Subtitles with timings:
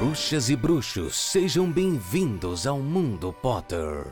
[0.00, 4.06] Bruxas e bruxos, sejam bem-vindos ao Mundo Potter.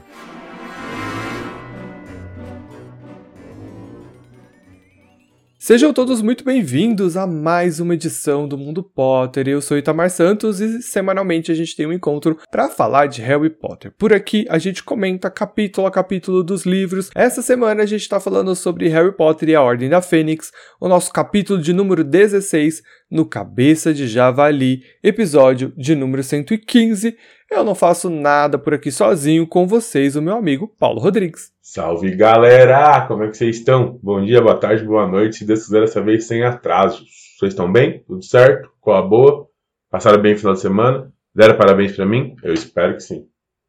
[5.68, 9.46] Sejam todos muito bem-vindos a mais uma edição do Mundo Potter.
[9.46, 13.51] Eu sou Itamar Santos e semanalmente a gente tem um encontro para falar de Harry
[13.51, 13.92] Potter.
[13.98, 17.10] Por aqui a gente comenta capítulo a capítulo dos livros.
[17.15, 20.88] Essa semana a gente está falando sobre Harry Potter e a Ordem da Fênix, o
[20.88, 27.15] nosso capítulo de número 16 no Cabeça de Javali, episódio de número 115.
[27.51, 31.51] Eu não faço nada por aqui sozinho com vocês, o meu amigo Paulo Rodrigues.
[31.62, 33.07] Salve galera!
[33.07, 33.98] Como é que vocês estão?
[34.02, 35.38] Bom dia, boa tarde, boa noite.
[35.38, 37.09] Se Deus quiser, dessa vez sem atrasos.
[37.38, 38.05] Vocês estão bem?
[38.07, 38.71] Tudo certo?
[38.79, 39.48] Qual a boa?
[39.91, 41.11] Passaram bem o final de semana?
[41.34, 42.37] Deram parabéns para mim?
[42.43, 43.27] Eu espero que sim.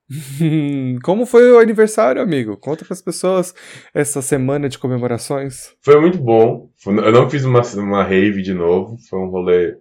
[1.02, 2.58] Como foi o aniversário, amigo?
[2.58, 3.56] Conta para as pessoas
[3.94, 5.74] essa semana de comemorações.
[5.82, 6.70] Foi muito bom.
[6.86, 8.98] Eu não fiz uma, uma rave de novo.
[9.10, 9.78] Foi um rolê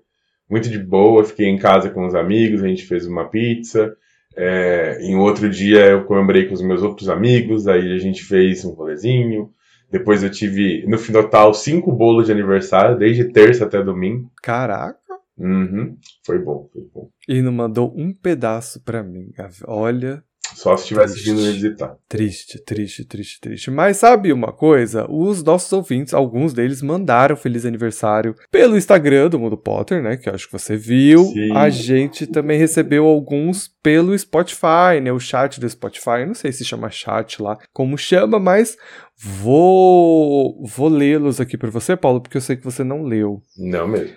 [0.48, 1.24] muito de boa.
[1.24, 3.96] Fiquei em casa com os amigos, a gente fez uma pizza.
[4.36, 8.64] É, em outro dia eu comemorei com os meus outros amigos, aí a gente fez
[8.64, 9.50] um rolezinho.
[9.90, 14.30] Depois eu tive, no fim total, cinco bolos de aniversário, desde terça até domingo.
[14.42, 14.98] Caraca!
[15.38, 15.96] Uhum.
[16.26, 17.08] Foi bom, foi bom.
[17.28, 19.30] E não mandou um pedaço pra mim.
[19.66, 20.22] Olha,
[20.58, 21.96] só se tivesse vindo me visitar.
[22.08, 23.70] Triste, triste, triste, triste.
[23.70, 25.08] Mas sabe uma coisa?
[25.08, 30.16] Os nossos ouvintes, alguns deles mandaram feliz aniversário pelo Instagram do Mundo Potter, né?
[30.16, 31.26] Que eu acho que você viu.
[31.26, 31.52] Sim.
[31.54, 35.12] A gente também recebeu alguns pelo Spotify, né?
[35.12, 36.22] O chat do Spotify.
[36.22, 38.76] Eu não sei se chama chat lá, como chama, mas
[39.16, 43.40] vou vou lê-los aqui para você, Paulo, porque eu sei que você não leu.
[43.56, 44.16] Não mesmo.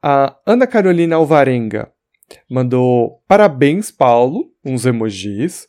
[0.00, 1.90] A Ana Carolina Alvarenga
[2.48, 5.66] mandou parabéns, Paulo, uns emojis.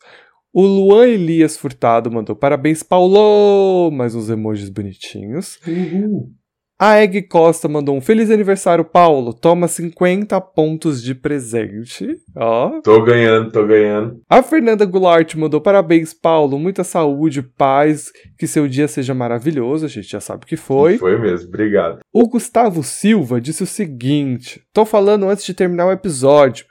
[0.53, 5.59] O Luan Elias Furtado mandou parabéns, Paulo, mais uns emojis bonitinhos.
[5.67, 6.31] Uhul.
[6.77, 9.33] A Egg Costa mandou um feliz aniversário, Paulo.
[9.33, 12.05] Toma 50 pontos de presente.
[12.35, 12.81] Ó.
[12.81, 14.19] Tô ganhando, tô ganhando.
[14.29, 16.59] A Fernanda Goulart mandou parabéns, Paulo.
[16.59, 18.12] Muita saúde, paz.
[18.38, 19.85] Que seu dia seja maravilhoso.
[19.85, 20.97] A gente já sabe que foi.
[20.97, 22.00] Foi mesmo, obrigado.
[22.12, 26.66] O Gustavo Silva disse o seguinte: Tô falando antes de terminar o episódio,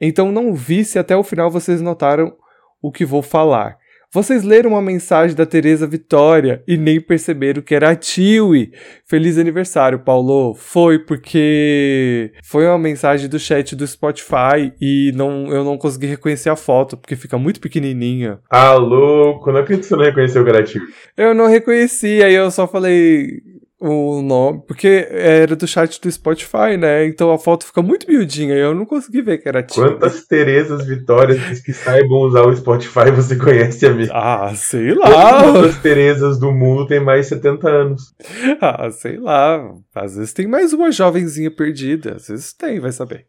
[0.00, 2.32] então não vi se até o final vocês notaram
[2.80, 3.76] o que vou falar.
[4.10, 8.72] Vocês leram uma mensagem da Tereza Vitória e nem perceberam que era a Tiwi.
[9.04, 10.54] Feliz aniversário, Paulo.
[10.54, 16.48] Foi porque foi uma mensagem do chat do Spotify e não, eu não consegui reconhecer
[16.48, 18.38] a foto porque fica muito pequenininha.
[18.48, 20.86] Ah, louco, não acredito que você não reconheceu o Garativo.
[21.14, 23.42] Eu não reconheci, aí eu só falei
[23.80, 27.06] o nome, porque era do chat do Spotify, né?
[27.06, 29.90] Então a foto fica muito miudinha e eu não consegui ver que era Tiwi.
[29.90, 34.12] Quantas Terezas Vitórias que saibam usar o Spotify você conhece, amigo?
[34.12, 35.42] Ah, sei lá.
[35.44, 38.02] Quantas Terezas do mundo tem mais de 70 anos?
[38.60, 39.72] Ah, sei lá.
[39.94, 42.16] Às vezes tem mais uma jovenzinha perdida.
[42.16, 43.26] Às vezes tem, vai saber.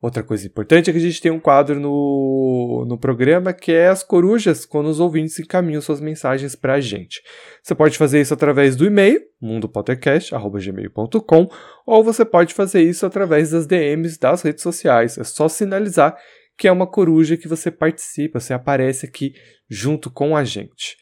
[0.00, 3.88] Outra coisa importante é que a gente tem um quadro no, no programa que é
[3.88, 7.20] as corujas, quando os ouvintes encaminham suas mensagens para a gente.
[7.60, 11.48] Você pode fazer isso através do e-mail, mundopottercast.gmail.com,
[11.84, 15.18] ou você pode fazer isso através das DMs das redes sociais.
[15.18, 16.16] É só sinalizar
[16.56, 19.32] que é uma coruja que você participa, você aparece aqui
[19.68, 20.96] junto com a gente.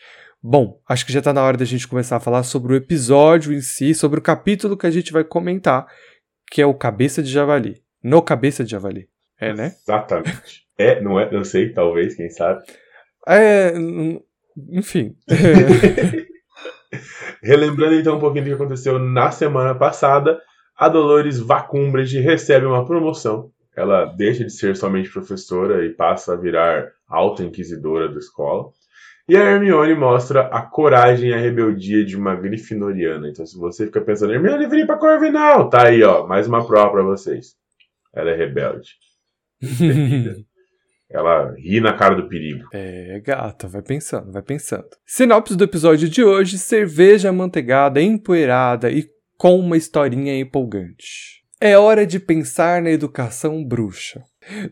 [0.48, 3.52] Bom, acho que já está na hora da gente começar a falar sobre o episódio
[3.52, 5.88] em si, sobre o capítulo que a gente vai comentar,
[6.52, 7.82] que é o Cabeça de Javali.
[8.00, 9.08] No Cabeça de Javali.
[9.40, 9.74] É, né?
[9.82, 10.64] Exatamente.
[10.78, 11.28] É, não é?
[11.32, 12.62] Não sei, talvez, quem sabe.
[13.26, 13.72] É.
[14.70, 15.16] Enfim.
[17.42, 20.40] Relembrando então um pouquinho do que aconteceu na semana passada,
[20.78, 23.50] a Dolores Vacumbridge recebe uma promoção.
[23.74, 28.70] Ela deixa de ser somente professora e passa a virar alta inquisidora da escola.
[29.28, 33.28] E a Hermione mostra a coragem e a rebeldia de uma Grifinoriana.
[33.28, 36.92] Então, se você fica pensando, Hermione, vem pra Corvinal, tá aí, ó, mais uma prova
[36.92, 37.56] pra vocês.
[38.14, 38.90] Ela é rebelde.
[41.10, 42.68] Ela ri na cara do perigo.
[42.72, 44.88] É, gata, vai pensando, vai pensando.
[45.04, 49.08] Sinopse do episódio de hoje: cerveja amanteigada, empoeirada e
[49.38, 51.44] com uma historinha empolgante.
[51.60, 54.22] É hora de pensar na educação bruxa.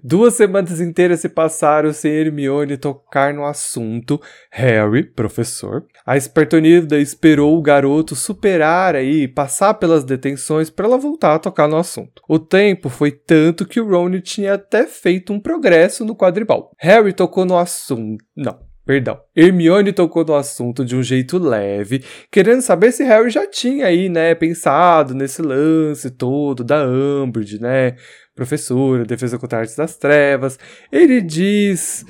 [0.03, 4.21] Duas semanas inteiras se passaram sem Hermione tocar no assunto.
[4.51, 11.35] Harry, professor, a espertonida esperou o garoto superar aí, passar pelas detenções para ela voltar
[11.35, 12.23] a tocar no assunto.
[12.29, 16.71] O tempo foi tanto que o Ron tinha até feito um progresso no quadribol.
[16.79, 18.25] Harry tocou no assunto.
[18.37, 19.19] Não, Perdão.
[19.35, 24.11] Hermione tocou no assunto de um jeito leve, querendo saber se Harry já tinha aí,
[24.11, 27.97] né, pensado nesse lance todo da Umbridge, né,
[28.35, 30.59] professora, defesa contra artes das trevas.
[30.91, 32.05] Ele diz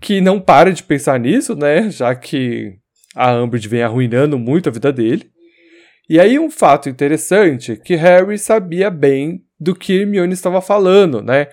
[0.00, 2.76] que não para de pensar nisso, né, já que
[3.14, 5.30] a Umbridge vem arruinando muito a vida dele.
[6.08, 11.48] E aí um fato interessante que Harry sabia bem do que Hermione estava falando, né,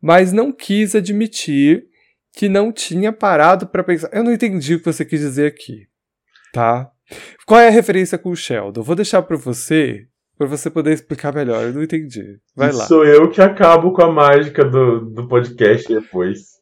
[0.00, 1.84] mas não quis admitir
[2.36, 4.10] que não tinha parado para pensar.
[4.12, 5.86] Eu não entendi o que você quis dizer aqui,
[6.52, 6.90] tá?
[7.46, 8.82] Qual é a referência com o Sheldon?
[8.82, 11.62] Vou deixar para você, para você poder explicar melhor.
[11.64, 12.38] Eu não entendi.
[12.56, 12.84] Vai lá.
[12.84, 16.54] Sou eu que acabo com a mágica do, do podcast depois.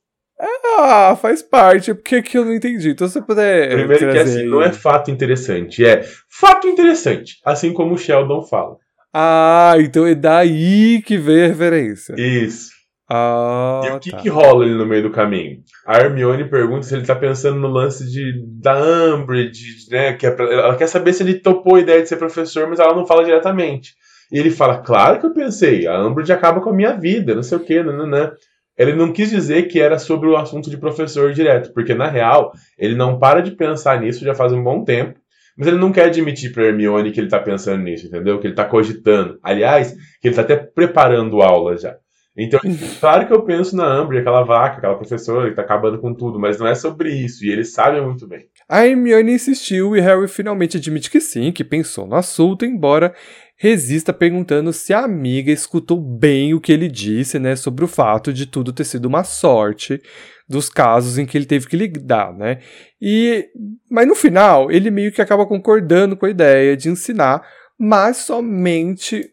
[0.79, 1.95] Ah, faz parte.
[1.95, 2.91] Por que, eu não entendi?
[2.91, 3.69] Então, se você puder.
[3.71, 7.37] Primeiro que assim, não é fato interessante, é fato interessante.
[7.45, 8.77] Assim como o Sheldon fala.
[9.15, 12.15] Ah, então é daí que vem a referência.
[12.19, 12.71] Isso.
[13.15, 14.17] Ah, e o que, tá.
[14.17, 15.59] que rola ali no meio do caminho?
[15.87, 18.75] A Hermione pergunta se ele tá pensando no lance de, da
[19.15, 20.15] Umbridge, né?
[20.15, 22.81] Que é pra, ela quer saber se ele topou a ideia de ser professor, mas
[22.81, 23.93] ela não fala diretamente.
[24.33, 27.43] E ele fala, claro que eu pensei, a Umbridge acaba com a minha vida, não
[27.43, 28.33] sei o quê, né?
[28.79, 32.51] Ele não quis dizer que era sobre o assunto de professor direto, porque na real,
[32.79, 35.21] ele não para de pensar nisso já faz um bom tempo,
[35.55, 38.41] mas ele não quer admitir pra Hermione que ele tá pensando nisso, entendeu?
[38.41, 39.39] Que ele tá cogitando.
[39.43, 41.95] Aliás, que ele tá até preparando aula já.
[42.37, 42.61] Então,
[42.99, 46.39] claro que eu penso na Amber, aquela vaca, aquela professora que tá acabando com tudo,
[46.39, 48.47] mas não é sobre isso, e eles sabem muito bem.
[48.67, 53.15] A Hermione insistiu e Harry finalmente admite que sim, que pensou no assunto, embora
[53.55, 58.33] resista perguntando se a amiga escutou bem o que ele disse, né, sobre o fato
[58.33, 60.01] de tudo ter sido uma sorte
[60.49, 62.61] dos casos em que ele teve que lidar, né?
[63.01, 63.47] E
[63.91, 67.43] mas no final, ele meio que acaba concordando com a ideia de ensinar,
[67.79, 69.31] mas somente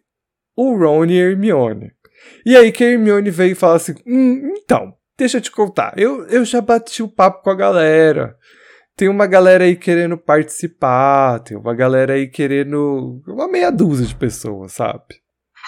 [0.55, 1.91] o Ron e a Hermione.
[2.45, 5.93] E aí que a Hermione veio e fala assim: hum, então, deixa eu te contar.
[5.97, 8.35] Eu, eu já bati o papo com a galera.
[8.95, 13.21] Tem uma galera aí querendo participar, tem uma galera aí querendo.
[13.27, 15.21] Uma meia dúzia de pessoas, sabe?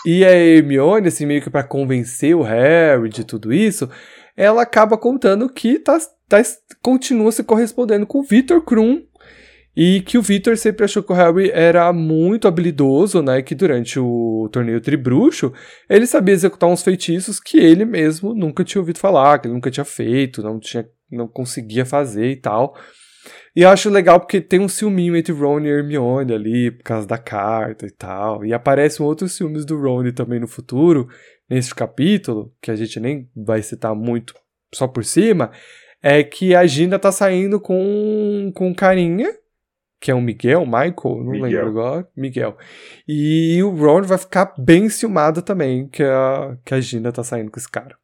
[0.06, 3.90] E a Hermione, assim, meio que pra convencer o Harry de tudo isso,
[4.36, 6.42] ela acaba contando que tá, tá,
[6.82, 9.04] continua se correspondendo com o Victor Krum,
[9.76, 13.42] e que o Victor sempre achou que o Harry era muito habilidoso, né?
[13.42, 15.54] Que durante o torneio Tribruxo,
[15.90, 19.72] ele sabia executar uns feitiços que ele mesmo nunca tinha ouvido falar, que ele nunca
[19.72, 22.76] tinha feito, não, tinha, não conseguia fazer e tal.
[23.56, 27.08] E eu acho legal porque tem um ciúminho entre Ron e Hermione ali, por causa
[27.08, 28.46] da carta e tal.
[28.46, 31.08] E aparecem outros ciúmes do Ron também no futuro,
[31.50, 34.34] nesse capítulo, que a gente nem vai citar muito
[34.74, 35.52] só por cima,
[36.02, 39.34] é que a Gina tá saindo com, com carinha
[40.02, 41.42] que é o Miguel, Michael, não Miguel.
[41.66, 42.58] lembro agora, Miguel.
[43.08, 47.52] E o Ron vai ficar bem ciumado também que a, que a Gina tá saindo
[47.52, 47.96] com esse cara.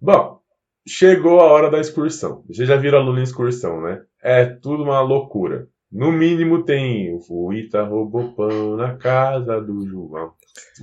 [0.00, 0.40] Bom,
[0.88, 2.42] chegou a hora da excursão.
[2.48, 4.00] Vocês já viram a Luna em excursão, né?
[4.22, 5.68] É tudo uma loucura.
[5.92, 10.32] No mínimo tem o Ita roubou pão na casa do João.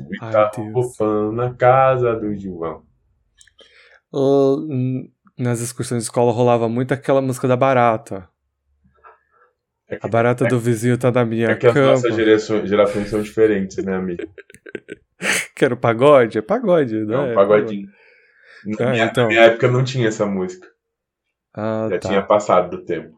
[0.07, 2.83] O Ita Ai, roubou pão na casa do João.
[4.13, 8.27] N- Nas excursões de escola rolava muito aquela música da barata.
[9.89, 11.87] É A barata do vizinho tá na minha é que as cama.
[11.91, 14.23] nossas gerações, gerações são diferentes, né, amigo?
[15.55, 16.37] Que era o pagode?
[16.37, 17.05] É pagode, né?
[17.05, 17.89] Não, um pagodinho.
[18.65, 19.23] Na, Ah, minha, então.
[19.23, 20.65] na minha época não tinha essa música.
[21.53, 22.07] Ah, Já tá.
[22.07, 23.17] tinha passado do tempo.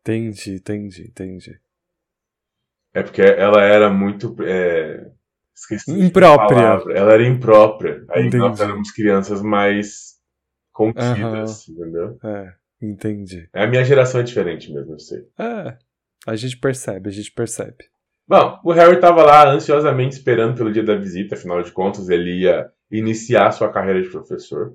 [0.00, 1.58] Entendi, entendi, entendi.
[2.92, 4.36] É porque ela era muito.
[4.42, 5.10] É...
[5.54, 6.82] Esqueci Imprópria.
[6.94, 8.04] Ela era imprópria.
[8.10, 8.62] Aí nós Entendi.
[8.62, 10.16] éramos crianças mais
[10.72, 12.18] contidas, entendeu?
[12.22, 13.48] É, entendi.
[13.54, 15.26] A minha geração é diferente mesmo, eu sei.
[15.38, 15.76] É,
[16.26, 17.84] a gente percebe, a gente percebe.
[18.26, 22.42] Bom, o Harry estava lá ansiosamente esperando pelo dia da visita, afinal de contas ele
[22.42, 24.74] ia iniciar sua carreira de professor.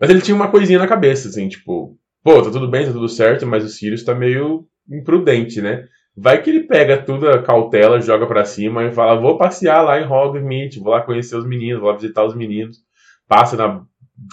[0.00, 3.08] Mas ele tinha uma coisinha na cabeça, assim, tipo, pô, tá tudo bem, tá tudo
[3.08, 5.86] certo, mas o Sirius tá meio imprudente, né?
[6.16, 10.00] Vai que ele pega toda a cautela, joga pra cima e fala: vou passear lá
[10.00, 12.78] em Hogsmeade, vou lá conhecer os meninos, vou lá visitar os meninos.
[13.26, 13.82] Passa na,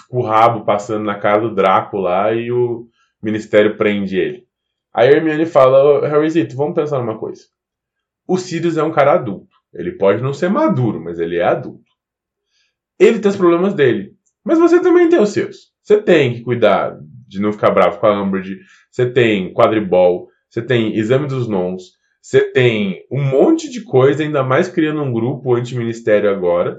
[0.08, 2.86] com o rabo passando na cara do Draco lá e o
[3.22, 4.41] ministério prende ele.
[4.92, 7.42] A Hermione fala: "Ô, Harryzito, vamos pensar numa coisa.
[8.26, 9.56] O Sirius é um cara adulto.
[9.72, 11.90] Ele pode não ser maduro, mas ele é adulto.
[12.98, 14.14] Ele tem os problemas dele.
[14.44, 15.72] Mas você também tem os seus.
[15.82, 18.58] Você tem que cuidar de não ficar bravo com a Umbridge.
[18.90, 20.28] Você tem quadribol.
[20.48, 21.92] Você tem exame dos nons.
[22.20, 26.76] Você tem um monte de coisa, ainda mais criando um grupo anti-ministério agora.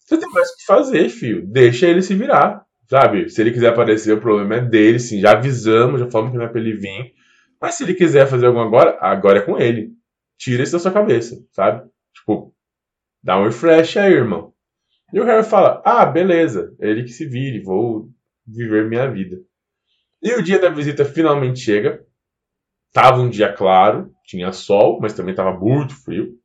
[0.00, 1.46] Você tem mais o que fazer, filho.
[1.46, 2.64] Deixa ele se virar.
[2.90, 3.30] Sabe?
[3.30, 5.20] Se ele quiser aparecer, o problema é dele, sim.
[5.20, 7.14] Já avisamos, já falamos que não é pra ele vir.
[7.60, 9.92] Mas se ele quiser fazer alguma agora, agora é com ele.
[10.38, 11.88] Tira isso da sua cabeça, sabe?
[12.14, 12.54] Tipo,
[13.22, 14.52] dá um refresh aí, irmão.
[15.12, 18.08] E o Harry fala: Ah, beleza, ele que se vire, vou
[18.46, 19.36] viver minha vida.
[20.22, 22.04] E o dia da visita finalmente chega.
[22.92, 26.38] Tava um dia claro, tinha sol, mas também tava muito frio.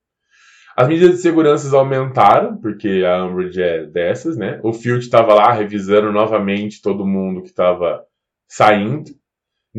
[0.76, 4.60] As medidas de segurança aumentaram, porque a Umbridge é dessas, né?
[4.64, 8.04] O Field estava lá revisando novamente todo mundo que estava
[8.48, 9.12] saindo.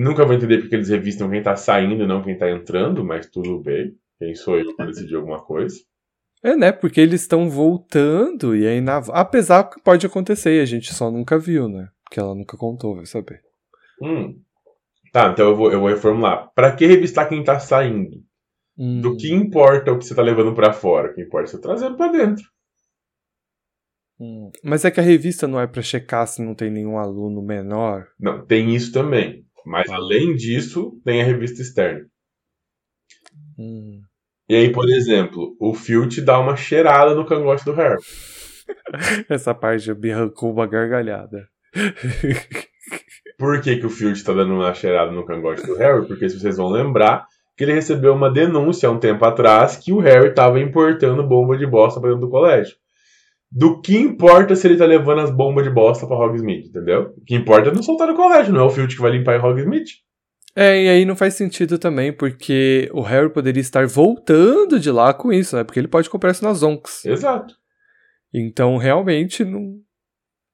[0.01, 3.27] Nunca vou entender porque eles revistam quem está saindo e não quem está entrando, mas
[3.27, 3.95] tudo bem.
[4.19, 5.77] Quem sou eu para decidir alguma coisa?
[6.43, 6.73] É, né?
[6.73, 8.97] Porque eles estão voltando e aí na...
[9.13, 11.91] Apesar que pode acontecer, a gente só nunca viu, né?
[12.03, 13.43] Porque ela nunca contou, vai saber.
[14.03, 14.41] Hum.
[15.13, 16.51] Tá, então eu vou, eu vou reformular.
[16.55, 18.25] Pra que revistar quem tá saindo?
[18.79, 19.03] Hum.
[19.03, 21.11] Do que importa o que você tá levando pra fora?
[21.11, 22.45] O que importa é você trazendo pra dentro.
[24.19, 24.51] Hum.
[24.65, 28.07] Mas é que a revista não é pra checar se não tem nenhum aluno menor.
[28.19, 29.45] Não, tem isso também.
[29.71, 32.05] Mas além disso, tem a revista externa.
[33.57, 34.03] Hum.
[34.49, 38.03] E aí, por exemplo, o Filch dá uma cheirada no cangote do Harry.
[39.31, 41.49] Essa parte me arrancou uma gargalhada.
[43.39, 46.05] Por que, que o Filch tá dando uma cheirada no cangote do Harry?
[46.05, 49.93] Porque se vocês vão lembrar que ele recebeu uma denúncia há um tempo atrás que
[49.93, 52.75] o Harry tava importando bomba de bosta pra dentro do colégio.
[53.53, 57.15] Do que importa se ele tá levando as bombas de bosta pra Hogsmeade, entendeu?
[57.17, 59.37] O que importa é não soltar no colégio, não é o Filch que vai limpar
[59.37, 60.05] em Hogsmeade.
[60.55, 65.15] É, e aí não faz sentido também, porque o Harry poderia estar voltando de lá
[65.15, 65.65] com isso, né?
[65.65, 67.05] Porque ele pode comprar isso nas Onks.
[67.05, 67.55] Exato.
[68.33, 69.77] Então, realmente, não,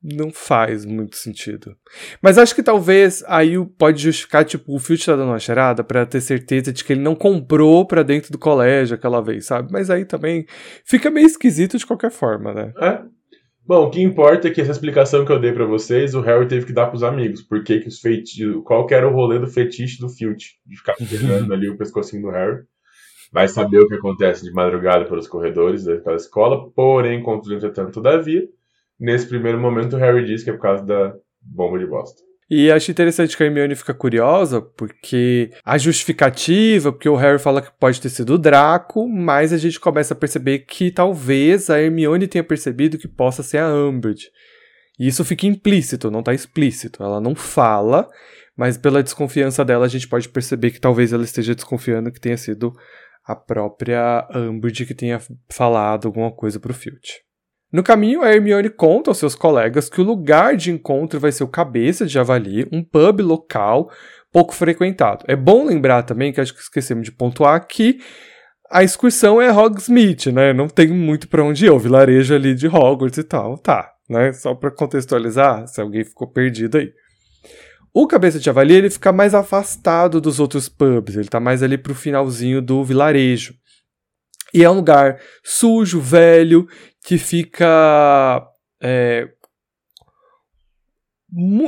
[0.02, 1.76] não faz muito sentido.
[2.22, 6.06] Mas acho que talvez aí pode justificar, tipo, o Filch tá dando uma cheirada pra
[6.06, 9.72] ter certeza de que ele não comprou pra dentro do colégio aquela vez, sabe?
[9.72, 10.46] Mas aí também
[10.84, 12.72] fica meio esquisito de qualquer forma, né?
[12.80, 13.16] É.
[13.66, 16.46] Bom, o que importa é que essa explicação que eu dei pra vocês, o Harry
[16.46, 17.42] teve que dar pros amigos.
[17.42, 18.62] Por que que os feitiços.
[18.64, 20.52] Qual que era o rolê do fetiche do Filch?
[20.64, 22.62] De ficar pegando ali o pescocinho do Harry.
[23.32, 26.70] Vai saber o que acontece de madrugada pelos corredores daquela escola.
[26.70, 28.46] Porém, contudo, entretanto, todavia,
[28.98, 32.26] nesse primeiro momento o Harry diz que é por causa da bomba de bosta.
[32.48, 37.60] E acho interessante que a Hermione fica curiosa, porque a justificativa, porque o Harry fala
[37.60, 41.80] que pode ter sido o Draco, mas a gente começa a perceber que talvez a
[41.80, 44.30] Hermione tenha percebido que possa ser a Umbridge.
[44.96, 47.02] E isso fica implícito, não tá explícito.
[47.02, 48.08] Ela não fala,
[48.56, 52.36] mas pela desconfiança dela a gente pode perceber que talvez ela esteja desconfiando que tenha
[52.36, 52.72] sido
[53.24, 57.25] a própria Umbridge que tenha falado alguma coisa pro Filch.
[57.72, 61.44] No caminho, a Hermione conta aos seus colegas que o lugar de encontro vai ser
[61.44, 63.90] o Cabeça de Javali, um pub local
[64.32, 65.24] pouco frequentado.
[65.26, 67.98] É bom lembrar também, que acho que esquecemos de pontuar, que
[68.70, 70.52] a excursão é Hogsmeade, né?
[70.52, 73.56] Não tem muito pra onde ir, o vilarejo ali de Hogwarts e tal.
[73.58, 74.32] Tá, né?
[74.32, 76.92] Só pra contextualizar, se alguém ficou perdido aí.
[77.94, 81.78] O Cabeça de Javali, ele fica mais afastado dos outros pubs, ele tá mais ali
[81.78, 83.54] pro finalzinho do vilarejo.
[84.52, 86.68] E é um lugar sujo, velho,
[87.06, 88.44] que fica.
[88.82, 89.28] é,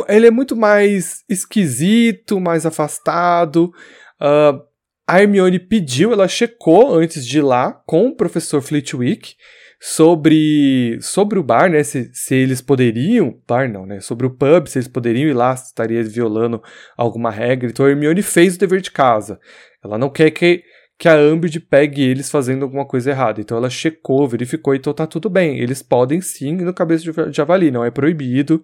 [0.09, 3.73] ele é muito mais esquisito, mais afastado.
[4.21, 4.61] Ah,
[5.07, 9.37] a Hermione pediu, ela checou antes de ir lá com o professor Flitwick
[9.81, 11.85] sobre, sobre o bar, né?
[11.85, 13.41] Se, se eles poderiam.
[13.47, 14.01] Bar não, né?
[14.01, 16.61] Sobre o pub, se eles poderiam ir lá, se estaria violando
[16.97, 17.71] alguma regra.
[17.71, 19.39] Então a Hermione fez o dever de casa.
[19.85, 20.65] Ela não quer que
[20.99, 23.41] que a Umbridge pegue eles fazendo alguma coisa errada.
[23.41, 25.59] Então ela checou, verificou, então tá tudo bem.
[25.61, 28.63] Eles podem sim ir no cabeça de ja- javali, não é proibido,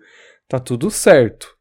[0.48, 1.54] tá tudo certo.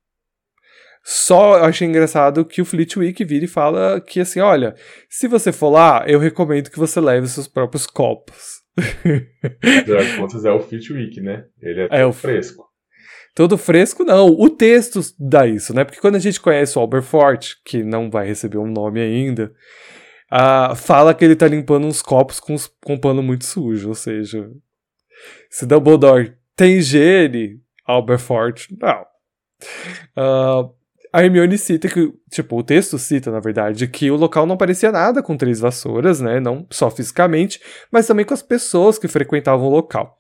[1.06, 4.74] Só eu achei engraçado que o Flitwick vira e fala que assim, olha,
[5.10, 8.62] se você for lá, eu recomendo que você leve seus próprios copos.
[8.77, 11.44] Afinal de contas, é o Fitwick, né?
[11.62, 12.63] Ele é, É, o- fresco.
[13.36, 14.27] Todo fresco, não.
[14.27, 15.84] O texto dá isso, né?
[15.84, 19.51] Porque quando a gente conhece o Alberfort, que não vai receber um nome ainda,
[20.75, 23.90] fala que ele tá limpando uns copos com, com um pano muito sujo.
[23.90, 24.50] Ou seja,
[25.50, 29.06] se Dumbledore tem higiene, Alberfort, não.
[30.16, 30.70] Ah,
[31.12, 34.92] a Hermione cita que, tipo, o texto cita, na verdade, que o local não parecia
[34.92, 36.40] nada com três vassouras, né?
[36.40, 37.62] Não só fisicamente,
[37.92, 40.18] mas também com as pessoas que frequentavam o local.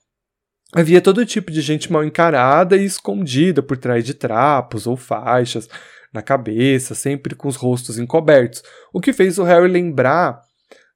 [0.75, 5.67] Havia todo tipo de gente mal encarada e escondida por trás de trapos ou faixas
[6.13, 8.61] na cabeça, sempre com os rostos encobertos,
[8.93, 10.41] o que fez o Harry lembrar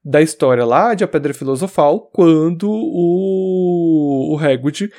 [0.04, 4.90] da história lá de A Pedra Filosofal, quando o, o Hagrid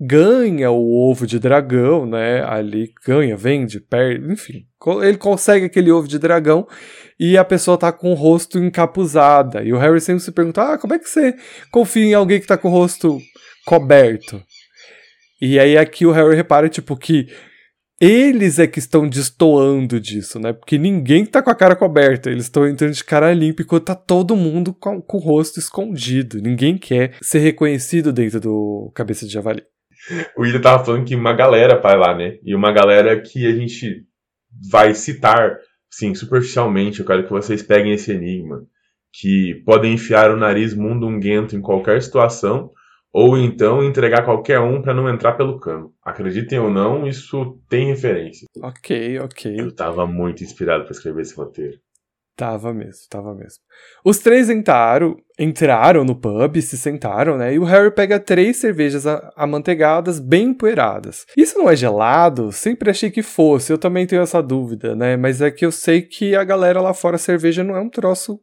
[0.00, 2.42] ganha o ovo de dragão, né?
[2.44, 4.66] Ali ganha, vende, perde, enfim.
[5.02, 6.66] Ele consegue aquele ovo de dragão
[7.18, 9.62] e a pessoa tá com o rosto encapuzada.
[9.62, 11.34] E o Harry sempre se pergunta: ah, como é que você
[11.70, 13.18] confia em alguém que tá com o rosto
[13.66, 14.42] coberto?
[15.38, 17.26] E aí aqui o Harry repara, tipo, que
[18.00, 20.54] eles é que estão destoando disso, né?
[20.54, 23.94] Porque ninguém tá com a cara coberta, eles estão entrando de cara limpa enquanto tá
[23.94, 26.40] todo mundo com, com o rosto escondido.
[26.40, 29.62] Ninguém quer ser reconhecido dentro do cabeça de javali.
[30.34, 32.38] O William tava falando que uma galera vai lá, né?
[32.42, 34.06] E uma galera que a gente
[34.70, 35.58] vai citar,
[35.90, 37.00] sim, superficialmente.
[37.00, 38.64] Eu quero que vocês peguem esse enigma.
[39.12, 42.70] Que podem enfiar o nariz mundunguento em qualquer situação
[43.12, 45.92] ou então entregar qualquer um para não entrar pelo cano.
[46.02, 48.46] Acreditem ou não, isso tem referência.
[48.62, 49.56] Ok, ok.
[49.58, 51.78] Eu tava muito inspirado para escrever esse roteiro.
[52.36, 53.62] Tava mesmo, tava mesmo.
[54.02, 57.52] Os três entraram, entraram no pub, se sentaram, né?
[57.52, 59.04] E o Harry pega três cervejas
[59.36, 61.26] amanteigadas bem empoeiradas.
[61.36, 62.50] Isso não é gelado?
[62.50, 65.18] Sempre achei que fosse, eu também tenho essa dúvida, né?
[65.18, 68.40] Mas é que eu sei que a galera lá fora, cerveja não é um troço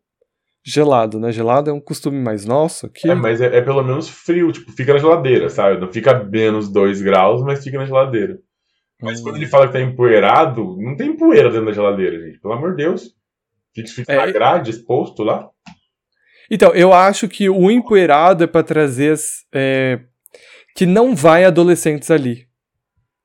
[0.67, 1.31] gelado, né?
[1.31, 3.09] Gelado é um costume mais nosso aqui.
[3.09, 5.79] É, mas é, é, pelo menos frio, tipo, fica na geladeira, sabe?
[5.79, 8.37] Não fica menos 2 graus, mas fica na geladeira.
[9.01, 9.23] Mas hum.
[9.23, 12.39] quando ele fala que tá empoeirado, não tem poeira dentro da geladeira, gente.
[12.39, 13.13] Pelo amor de Deus.
[13.73, 15.47] Fica, fica é, na grade, exposto lá.
[16.51, 19.15] Então, eu acho que o empoeirado é para trazer
[19.53, 19.99] é,
[20.75, 22.46] que não vai adolescentes ali.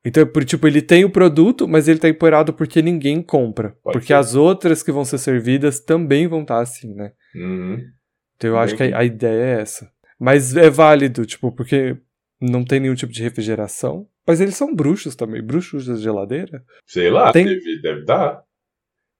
[0.05, 3.69] Então, por, tipo, ele tem o produto, mas ele tá empoeirado porque ninguém compra.
[3.81, 4.15] Pode porque ser.
[4.15, 7.13] as outras que vão ser servidas também vão estar tá assim, né?
[7.33, 7.79] Uhum.
[8.35, 9.89] Então eu acho que a, a, ideia é essa.
[10.19, 11.97] Mas é válido, tipo, porque
[12.41, 14.05] não tem nenhum tipo de refrigeração.
[14.27, 15.41] Mas eles são bruxos também.
[15.41, 16.63] Bruxos da geladeira?
[16.85, 18.43] Sei lá, tem, deve, deve dar.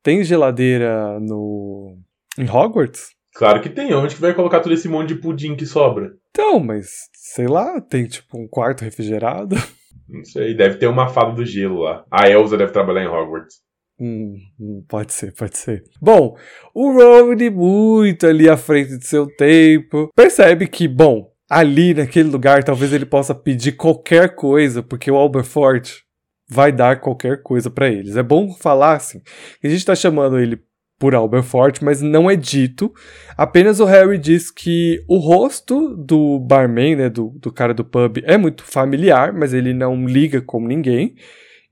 [0.02, 1.98] Tem geladeira no.
[2.38, 3.12] em Hogwarts?
[3.34, 3.94] Claro que tem.
[3.94, 6.14] Onde que vai colocar todo esse monte de pudim que sobra?
[6.30, 9.56] Então, mas sei lá, tem tipo um quarto refrigerado.
[10.14, 12.06] Não sei, deve ter uma fada do gelo lá.
[12.12, 13.64] A Elsa deve trabalhar em Hogwarts.
[14.00, 15.84] Hum, hum, pode ser, pode ser.
[16.00, 16.38] Bom,
[16.74, 22.64] o Romney, muito ali à frente de seu tempo, percebe que, bom, ali naquele lugar
[22.64, 26.02] talvez ele possa pedir qualquer coisa, porque o Alberfort
[26.48, 28.16] vai dar qualquer coisa para eles.
[28.16, 29.22] É bom falar assim,
[29.64, 30.62] a gente tá chamando ele
[31.04, 32.94] por Alberfort, mas não é dito.
[33.36, 38.20] Apenas o Harry diz que o rosto do barman, né, do, do cara do pub,
[38.24, 41.16] é muito familiar, mas ele não liga com ninguém.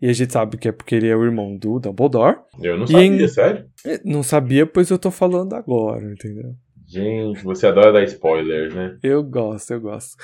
[0.02, 2.40] E a gente sabe que é porque ele é o irmão do Dumbledore.
[2.62, 3.28] Eu não sabia, em...
[3.30, 3.66] sério?
[3.86, 6.52] É, não sabia, pois eu tô falando agora, entendeu?
[6.86, 8.98] Gente, você adora dar spoilers, né?
[9.02, 10.18] Eu gosto, eu gosto.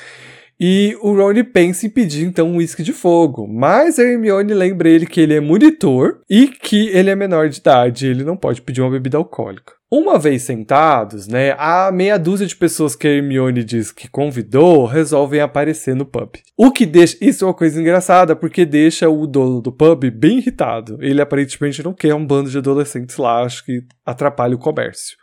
[0.60, 4.90] E o Ron pensa em pedir então um uísque de fogo, mas a Hermione lembra
[4.90, 8.62] ele que ele é monitor e que ele é menor de idade, ele não pode
[8.62, 9.74] pedir uma bebida alcoólica.
[9.90, 14.86] Uma vez sentados, né, a meia dúzia de pessoas que a Hermione diz que convidou
[14.86, 16.32] resolvem aparecer no pub.
[16.58, 17.16] O que deixa.
[17.22, 20.98] Isso é uma coisa engraçada, porque deixa o dono do pub bem irritado.
[21.00, 25.16] Ele aparentemente não quer um bando de adolescentes lá, acho que atrapalha o comércio.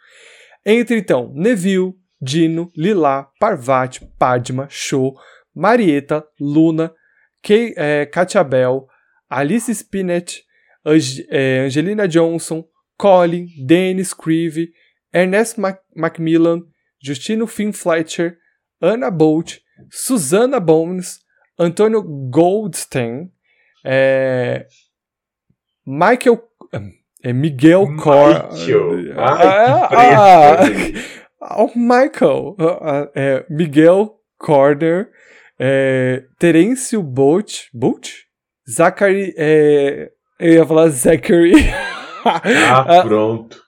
[0.64, 1.92] Entre então Neville,
[2.24, 5.14] Dino, Lilá, Parvati, Padma, Cho,
[5.54, 6.92] Marieta, Luna,
[7.42, 8.86] Kay, é, Katia Bell,
[9.28, 10.42] Alice Spinett,
[10.84, 12.64] Ange, é, Angelina Johnson,
[12.96, 14.72] Colin, Dennis Creevy,
[15.12, 16.62] Ernest Mac Macmillan,
[17.02, 18.38] Justino Finn Fletcher,
[18.80, 19.60] Anna Bolt,
[19.90, 21.20] Susana Bones,
[21.58, 23.30] Antônio Goldstein,
[23.84, 24.66] é,
[25.86, 26.42] Michael,
[27.22, 28.50] é Miguel Cor...
[28.50, 29.12] Michael.
[29.18, 31.23] Ah, ah,
[31.58, 35.08] o Michael, uh, é, Miguel Corner,
[35.58, 38.10] é, Terêncio Bolt, Bolt?
[38.68, 41.52] Zachary, é, eu ia falar Zachary.
[42.24, 43.62] ah, pronto.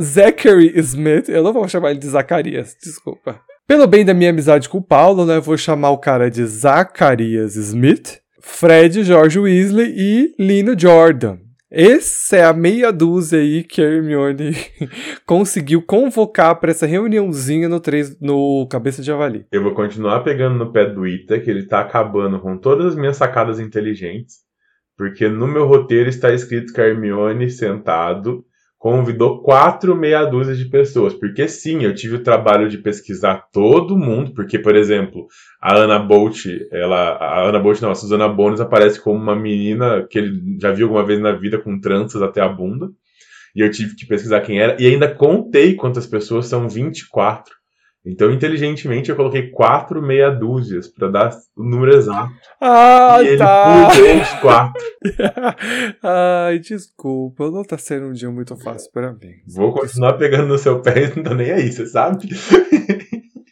[0.00, 3.40] Zachary Smith, eu não vou chamar ele de Zacarias, desculpa.
[3.66, 7.56] Pelo bem da minha amizade com o Paulo, né, vou chamar o cara de Zacarias
[7.56, 11.38] Smith, Fred George Weasley e Lino Jordan.
[11.70, 14.52] Essa é a meia dúzia aí que a Hermione
[15.26, 19.46] conseguiu convocar para essa reuniãozinha no, três, no Cabeça de Javali.
[19.52, 22.96] Eu vou continuar pegando no pé do Ita, que ele tá acabando com todas as
[22.96, 24.38] minhas sacadas inteligentes,
[24.96, 28.46] porque no meu roteiro está escrito que a Hermione sentado
[28.78, 31.12] convidou quatro meia dúzia de pessoas.
[31.12, 35.26] Porque sim, eu tive o trabalho de pesquisar todo mundo, porque, por exemplo,
[35.60, 37.16] a Ana Bolt, ela.
[37.16, 40.86] A Ana Bolt não, a Susana Bones aparece como uma menina que ele já viu
[40.86, 42.88] alguma vez na vida com tranças até a bunda.
[43.54, 44.80] E eu tive que pesquisar quem era.
[44.80, 47.57] E ainda contei quantas pessoas são 24.
[48.04, 52.32] Então, inteligentemente, eu coloquei quatro meia dúzias para dar o número exato.
[52.60, 53.90] Ah, e tá.
[53.92, 54.84] ele pulou os quatro.
[56.02, 59.34] Ai, desculpa, não tá sendo um dia muito fácil para mim.
[59.46, 62.28] Vou continuar pegando no seu pé e não tô nem aí, você sabe?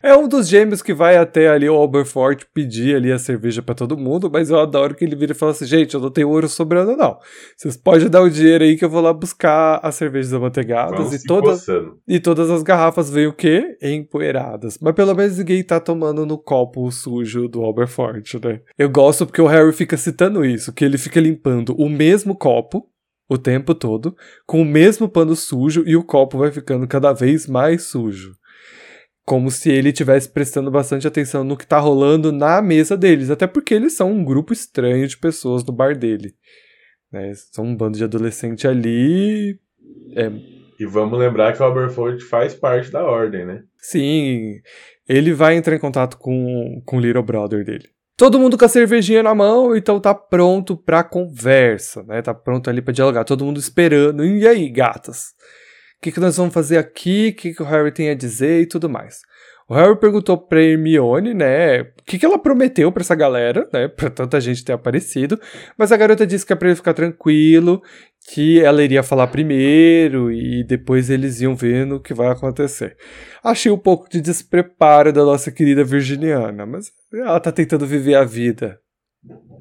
[0.07, 3.75] É um dos gêmeos que vai até ali o Alberfort pedir ali a cerveja para
[3.75, 6.29] todo mundo, mas eu adoro que ele vira e fala assim: gente, eu não tenho
[6.29, 7.19] ouro sobrando, não.
[7.57, 11.27] Vocês podem dar o dinheiro aí que eu vou lá buscar as cervejas amanteigadas e
[11.27, 11.67] todas,
[12.07, 13.77] e todas as garrafas veio o quê?
[13.83, 14.79] Empoeiradas.
[14.81, 18.61] Mas pelo menos ninguém tá tomando no copo sujo do Alberfort, né?
[18.79, 22.87] Eu gosto porque o Harry fica citando isso, que ele fica limpando o mesmo copo
[23.29, 24.15] o tempo todo,
[24.47, 28.37] com o mesmo pano sujo e o copo vai ficando cada vez mais sujo
[29.27, 33.45] como se ele estivesse prestando bastante atenção no que está rolando na mesa deles, até
[33.45, 36.33] porque eles são um grupo estranho de pessoas no bar dele.
[37.11, 37.33] Né?
[37.53, 39.59] São um bando de adolescente ali.
[40.15, 40.31] É...
[40.79, 43.63] E vamos lembrar que o Aberford faz parte da ordem, né?
[43.79, 44.61] Sim,
[45.09, 47.89] ele vai entrar em contato com, com o Little Brother dele.
[48.17, 52.23] Todo mundo com a cervejinha na mão, então tá pronto pra conversa, né?
[52.23, 54.25] Tá pronto ali pra dialogar, todo mundo esperando.
[54.25, 55.35] E aí, gatas?
[55.99, 58.63] O que, que nós vamos fazer aqui, o que, que o Harry tem a dizer
[58.63, 59.21] e tudo mais.
[59.69, 63.89] O Harry perguntou pra Hermione, né, o que, que ela prometeu para essa galera, né,
[63.89, 65.41] pra tanta gente ter aparecido,
[65.77, 67.83] mas a garota disse que é pra ele ficar tranquilo,
[68.33, 72.97] que ela iria falar primeiro e depois eles iam vendo o que vai acontecer.
[73.43, 78.25] Achei um pouco de despreparo da nossa querida virginiana, mas ela tá tentando viver a
[78.25, 78.79] vida.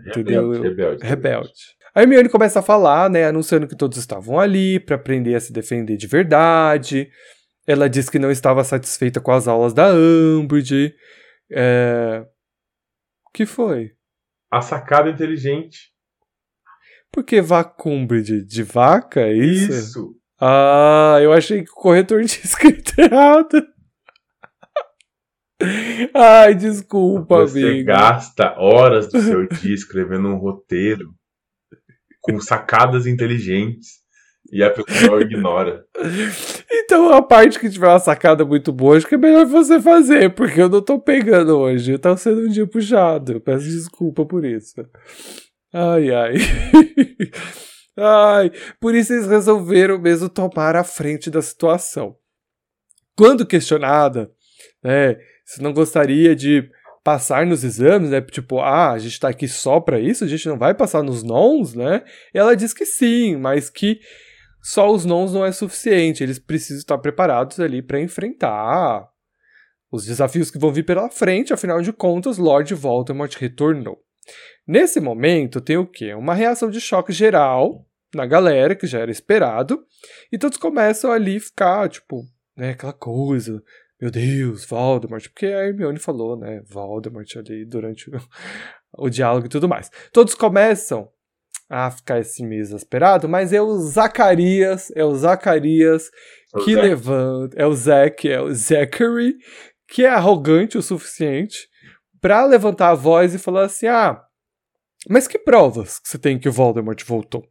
[0.08, 0.52] Entendeu?
[0.52, 0.68] Rebelde.
[0.68, 1.08] rebelde.
[1.08, 1.75] rebelde.
[1.96, 5.54] A Hermione começa a falar, né, anunciando que todos estavam ali para aprender a se
[5.54, 7.10] defender de verdade.
[7.66, 10.94] Ela diz que não estava satisfeita com as aulas da Umbridge.
[11.50, 12.26] É...
[13.34, 13.92] que foi?
[14.52, 15.94] A sacada inteligente.
[17.12, 18.44] Por que Vacumbridge?
[18.44, 19.72] De vaca, é isso?
[19.72, 20.16] Isso.
[20.40, 23.66] Ah, eu achei que o corretor tinha escrito errado.
[26.14, 27.88] Ai, desculpa, Você amigo.
[27.88, 31.16] gasta horas do seu dia escrevendo um roteiro
[32.26, 34.04] com sacadas inteligentes
[34.52, 35.86] e a pessoa ignora.
[36.72, 40.34] Então a parte que tiver uma sacada muito boa, acho que é melhor você fazer,
[40.34, 41.98] porque eu não tô pegando hoje.
[41.98, 43.34] Tá sendo um dia puxado.
[43.34, 44.76] Eu peço desculpa por isso.
[45.72, 46.34] Ai, ai.
[47.98, 52.16] ai, por isso eles resolveram mesmo tomar a frente da situação.
[53.16, 54.32] Quando questionada,
[54.84, 56.70] né, se não gostaria de
[57.06, 58.20] passar nos exames, né?
[58.20, 61.22] Tipo, ah, a gente tá aqui só para isso, a gente não vai passar nos
[61.22, 62.04] nons, né?
[62.34, 64.00] E ela diz que sim, mas que
[64.60, 69.08] só os nons não é suficiente, eles precisam estar preparados ali para enfrentar
[69.92, 74.00] os desafios que vão vir pela frente, afinal de contas, Lord Voldemort retornou.
[74.68, 76.16] Nesse momento, tem o quê?
[76.16, 79.86] Uma reação de choque geral na galera, que já era esperado,
[80.32, 82.24] e todos começam ali ficar, tipo,
[82.58, 83.62] né, aquela coisa,
[84.06, 88.14] meu Deus, Voldemort, porque a Hermione falou, né, Voldemort ali durante o,
[89.06, 89.90] o diálogo e tudo mais.
[90.14, 91.10] Todos começam
[91.68, 96.12] a ficar esse meio exasperado, mas é o Zacarias, é o Zacarias
[96.54, 99.36] o que levanta, é o Zack, é o Zachary,
[99.90, 101.68] que é arrogante o suficiente
[102.22, 104.24] para levantar a voz e falar assim: "Ah,
[105.10, 107.44] mas que provas que você tem que o Voldemort voltou?"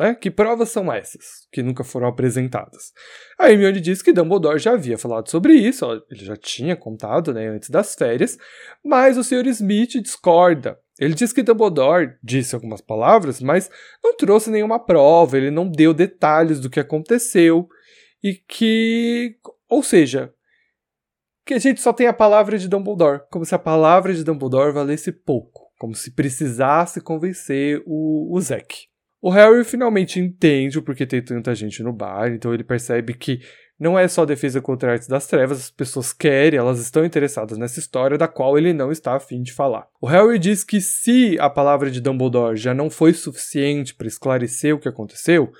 [0.00, 0.14] Né?
[0.14, 2.90] Que provas são essas que nunca foram apresentadas?
[3.38, 7.48] A Hermione diz que Dumbledore já havia falado sobre isso, ele já tinha contado né,
[7.48, 8.38] antes das férias,
[8.82, 9.46] mas o Sr.
[9.48, 10.78] Smith discorda.
[10.98, 13.70] Ele diz que Dumbledore disse algumas palavras, mas
[14.02, 17.68] não trouxe nenhuma prova, ele não deu detalhes do que aconteceu
[18.24, 19.36] e que,
[19.68, 20.32] ou seja,
[21.44, 24.72] que a gente só tem a palavra de Dumbledore, como se a palavra de Dumbledore
[24.72, 28.40] valesse pouco, como se precisasse convencer o, o.
[29.22, 33.40] O Harry finalmente entende o porquê tem tanta gente no bar, então ele percebe que
[33.78, 37.58] não é só defesa contra a arte das trevas, as pessoas querem, elas estão interessadas
[37.58, 39.86] nessa história da qual ele não está afim de falar.
[40.00, 44.74] O Harry diz que se a palavra de Dumbledore já não foi suficiente para esclarecer
[44.74, 45.50] o que aconteceu,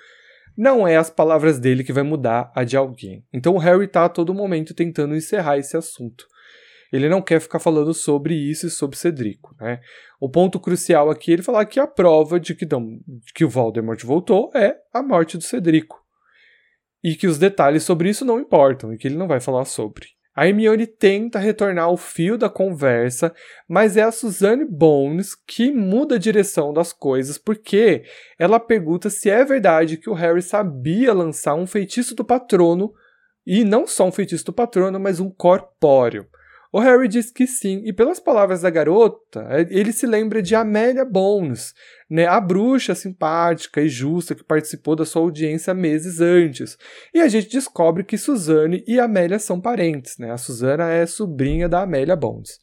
[0.57, 3.25] não é as palavras dele que vai mudar a de alguém.
[3.33, 6.27] Então o Harry está a todo momento tentando encerrar esse assunto
[6.93, 9.81] ele não quer ficar falando sobre isso e sobre Cedrico, né?
[10.21, 13.49] O ponto crucial aqui é ele falar que a prova de que, de que o
[13.49, 16.01] Voldemort voltou é a morte do Cedrico.
[17.03, 20.09] E que os detalhes sobre isso não importam e que ele não vai falar sobre.
[20.35, 23.35] A Hermione tenta retornar o fio da conversa,
[23.69, 28.05] mas é a Suzanne Bones que muda a direção das coisas porque
[28.39, 32.93] ela pergunta se é verdade que o Harry sabia lançar um feitiço do patrono
[33.47, 36.27] e não só um feitiço do patrono, mas um corpóreo.
[36.73, 41.05] O Harry diz que sim, e pelas palavras da garota, ele se lembra de Amélia
[41.05, 41.75] Bones,
[42.09, 46.79] né, a bruxa simpática e justa que participou da sua audiência meses antes.
[47.13, 50.31] E a gente descobre que Suzanne e Amélia são parentes, né?
[50.31, 52.61] A Susana é sobrinha da Amélia Bones.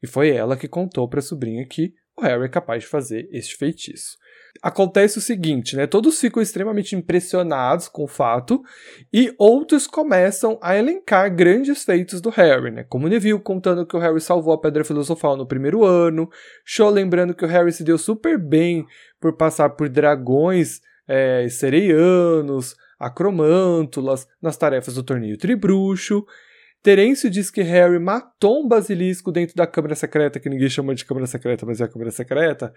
[0.00, 3.28] E foi ela que contou para a sobrinha que o Harry é capaz de fazer
[3.32, 4.16] este feitiço.
[4.62, 5.86] Acontece o seguinte, né?
[5.86, 8.62] Todos ficam extremamente impressionados com o fato
[9.12, 12.84] e outros começam a elencar grandes feitos do Harry, né?
[12.84, 16.28] Como Neville contando que o Harry salvou a Pedra Filosofal no primeiro ano,
[16.64, 18.86] Cho lembrando que o Harry se deu super bem
[19.20, 26.24] por passar por dragões é, sereianos, acromântulas nas tarefas do torneio Tribruxo.
[26.82, 31.04] Terêncio diz que Harry matou um basilisco dentro da câmara secreta, que ninguém chama de
[31.04, 32.72] câmara secreta, mas é a câmara secreta,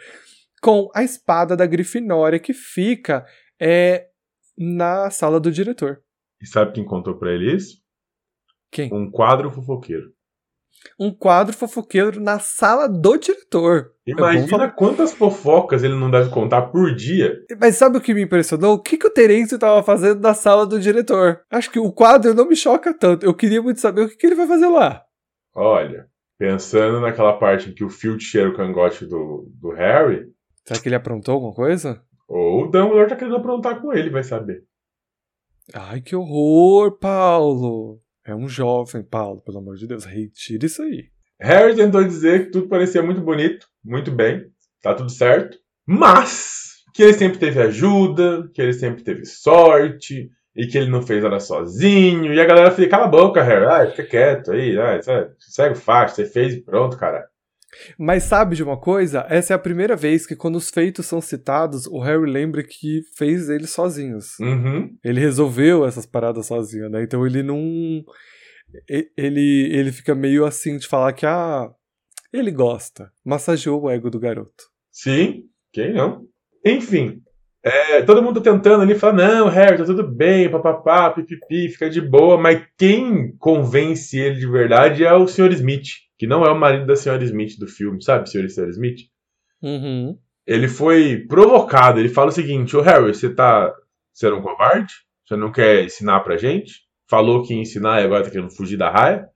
[0.64, 3.26] com a espada da Grifinória que fica
[3.60, 4.08] é,
[4.58, 6.02] na sala do diretor.
[6.42, 7.84] E sabe quem contou para ele isso?
[8.72, 8.90] Quem?
[8.94, 10.14] Um quadro fofoqueiro.
[10.98, 13.92] Um quadro fofoqueiro na sala do diretor.
[14.08, 17.38] Imagina quantas fofocas ele não deve contar por dia.
[17.60, 18.76] Mas sabe o que me impressionou?
[18.76, 21.42] O que, que o Terêncio estava fazendo na sala do diretor?
[21.52, 23.26] Acho que o quadro não me choca tanto.
[23.26, 25.04] Eu queria muito saber o que, que ele vai fazer lá.
[25.54, 30.33] Olha, pensando naquela parte em que o Filch cheira o cangote do, do Harry,
[30.66, 32.02] Será que ele aprontou alguma coisa?
[32.28, 34.64] Ou o Dumbledore tá querendo aprontar com ele, vai saber.
[35.74, 38.02] Ai, que horror, Paulo.
[38.26, 40.06] É um jovem, Paulo, pelo amor de Deus.
[40.06, 41.10] Retira isso aí.
[41.40, 44.46] Harry tentou dizer que tudo parecia muito bonito, muito bem,
[44.82, 50.68] tá tudo certo, mas que ele sempre teve ajuda, que ele sempre teve sorte, e
[50.68, 52.34] que ele não fez nada sozinho.
[52.34, 55.00] E a galera fica, cala a boca, Harry, ai, fica quieto aí, ai,
[55.40, 57.28] segue o fato, você fez e pronto, cara.
[57.98, 59.26] Mas sabe de uma coisa?
[59.30, 63.02] Essa é a primeira vez que, quando os feitos são citados, o Harry lembra que
[63.16, 64.40] fez eles sozinhos.
[64.40, 64.96] Uhum.
[65.04, 67.04] Ele resolveu essas paradas sozinho, né?
[67.04, 68.04] Então ele não.
[69.18, 71.70] Ele, ele fica meio assim de falar que, ah,
[72.32, 73.12] ele gosta.
[73.24, 74.64] Massageou o ego do garoto.
[74.92, 76.28] Sim, quem não?
[76.66, 77.22] Enfim,
[77.64, 82.02] é, todo mundo tentando ali falar, não, Harry, tá tudo bem, papapá, pipipi, fica de
[82.02, 85.52] boa, mas quem convence ele de verdade é o Sr.
[85.54, 88.72] Smith que não é o marido da senhora Smith do filme, sabe, senhor e senhora
[88.72, 89.00] Smith?
[89.62, 90.18] Uhum.
[90.48, 92.00] Ele foi provocado.
[92.00, 93.74] Ele fala o seguinte: Ô Harry, você tá
[94.14, 94.94] sendo um covarde?
[95.26, 96.82] Você não quer ensinar pra gente?
[97.10, 99.28] Falou que ia ensinar e agora tá querendo fugir da raia?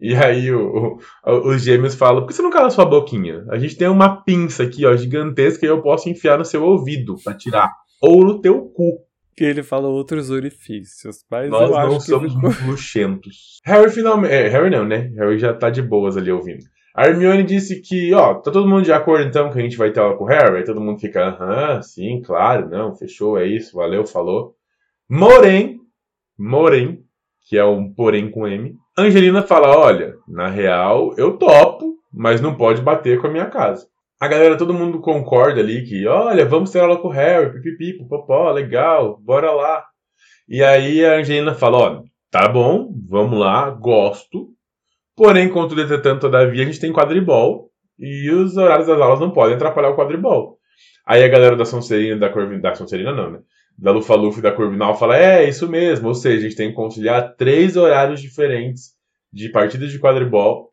[0.00, 3.44] E aí o, o, os gêmeos falam: por que você não cala sua boquinha?
[3.50, 7.16] A gente tem uma pinça aqui, ó, gigantesca, e eu posso enfiar no seu ouvido
[7.22, 7.70] pra tirar.
[8.02, 9.04] Ou no teu cu
[9.36, 11.24] que ele fala outros orifícios.
[11.30, 12.50] Mas Nós eu acho não que somos ficou...
[12.68, 13.60] luxentos.
[13.64, 14.34] Harry finalmente.
[14.34, 15.10] É, Harry não, né?
[15.16, 16.62] Harry já tá de boas ali ouvindo.
[16.94, 19.92] A Hermione disse que, ó, tá todo mundo de acordo então que a gente vai
[19.92, 20.58] ter aula com o Harry?
[20.58, 24.54] Aí todo mundo fica, aham, sim, claro, não, fechou, é isso, valeu, falou.
[25.08, 25.78] Porém,
[26.36, 27.02] porém,
[27.48, 32.54] que é um porém com M, Angelina fala, olha, na real, eu topo, mas não
[32.54, 33.86] pode bater com a minha casa
[34.20, 38.06] a galera, todo mundo concorda ali que, olha, vamos ter aula com o Harry, pipipi,
[38.06, 39.82] popó, legal, bora lá.
[40.46, 44.48] E aí a Angelina fala, ó, tá bom, vamos lá, gosto.
[45.16, 49.56] Porém, contudo, entretanto, todavia, a gente tem quadribol e os horários das aulas não podem
[49.56, 50.58] atrapalhar o quadribol.
[51.06, 53.38] Aí a galera da Sonserina, da Corvinal, da Sonserina não, né?
[53.80, 56.76] Da Lufa-Lufa e da Corvinal fala, é, isso mesmo, ou seja, a gente tem que
[56.76, 58.90] conciliar três horários diferentes
[59.32, 60.70] de partidas de quadribol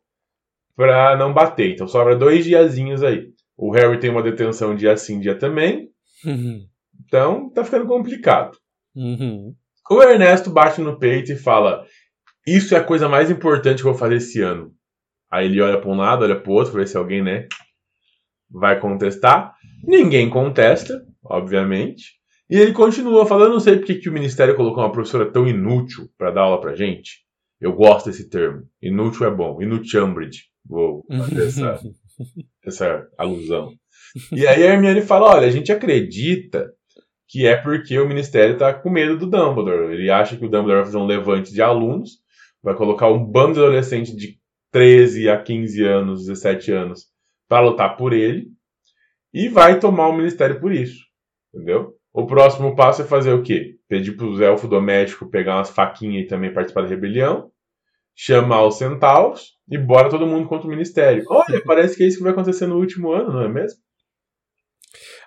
[0.76, 1.72] para não bater.
[1.72, 3.30] Então sobra dois diazinhos aí.
[3.56, 5.88] O Harry tem uma detenção dia sim, dia também.
[6.24, 6.66] Uhum.
[7.06, 8.58] Então tá ficando complicado.
[8.94, 9.54] Uhum.
[9.90, 11.86] O Ernesto bate no peito e fala:
[12.46, 14.72] Isso é a coisa mais importante que eu vou fazer esse ano.
[15.30, 17.48] Aí ele olha para um lado, olha para o outro, pra ver se alguém, né,
[18.50, 19.54] vai contestar.
[19.82, 22.17] Ninguém contesta, obviamente.
[22.50, 26.08] E ele continua falando: Não sei porque que o ministério colocou uma professora tão inútil
[26.16, 27.26] para dar aula pra gente.
[27.60, 28.62] Eu gosto desse termo.
[28.80, 29.60] Inútil é bom.
[29.60, 30.44] Inutiambridge.
[30.64, 31.80] Vou fazer essa,
[32.64, 33.72] essa alusão.
[34.32, 36.72] E aí a Hermione fala: olha, a gente acredita
[37.28, 39.92] que é porque o ministério está com medo do Dumbledore.
[39.92, 42.18] Ele acha que o Dumbledore vai fazer um levante de alunos,
[42.62, 44.38] vai colocar um bando de adolescentes de
[44.72, 47.06] 13 a 15 anos, 17 anos,
[47.46, 48.48] para lutar por ele,
[49.32, 51.04] e vai tomar o ministério por isso.
[51.52, 51.97] Entendeu?
[52.18, 53.76] O próximo passo é fazer o quê?
[53.88, 57.48] Pedir para os elfos domésticos pegar umas faquinhas e também participar da rebelião
[58.12, 61.22] chamar os centauros e bora todo mundo contra o ministério.
[61.28, 63.78] Olha, parece que é isso que vai acontecer no último ano, não é mesmo?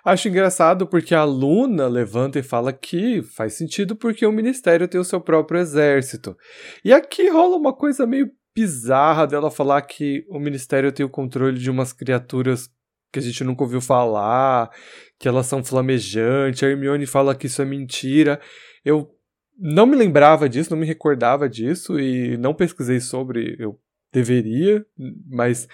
[0.04, 5.00] Acho engraçado porque a Luna levanta e fala que faz sentido porque o ministério tem
[5.00, 6.36] o seu próprio exército.
[6.84, 11.58] E aqui rola uma coisa meio bizarra dela falar que o ministério tem o controle
[11.58, 12.68] de umas criaturas
[13.12, 14.70] que a gente nunca ouviu falar,
[15.18, 16.62] que elas são flamejantes.
[16.62, 18.40] A Hermione fala que isso é mentira.
[18.84, 19.10] Eu
[19.58, 23.56] não me lembrava disso, não me recordava disso e não pesquisei sobre.
[23.58, 23.78] Eu
[24.12, 24.84] deveria,
[25.26, 25.66] mas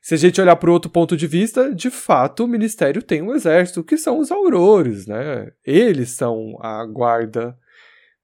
[0.00, 3.34] se a gente olhar para outro ponto de vista, de fato o ministério tem um
[3.34, 5.52] exército que são os aurores, né?
[5.62, 7.54] Eles são a guarda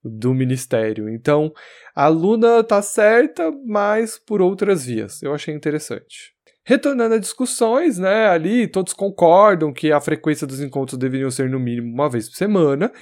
[0.02, 1.08] do ministério.
[1.08, 1.52] Então,
[1.94, 5.22] a Luna tá certa, mas por outras vias.
[5.22, 6.34] Eu achei interessante.
[6.68, 11.58] Retornando a discussões, né, ali todos concordam que a frequência dos encontros deveriam ser no
[11.58, 12.92] mínimo uma vez por semana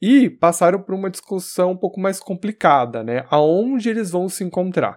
[0.00, 4.96] e passaram por uma discussão um pouco mais complicada, né, aonde eles vão se encontrar.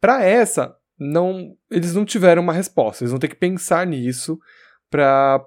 [0.00, 4.38] Para essa, não, eles não tiveram uma resposta, eles vão ter que pensar nisso
[4.90, 5.44] para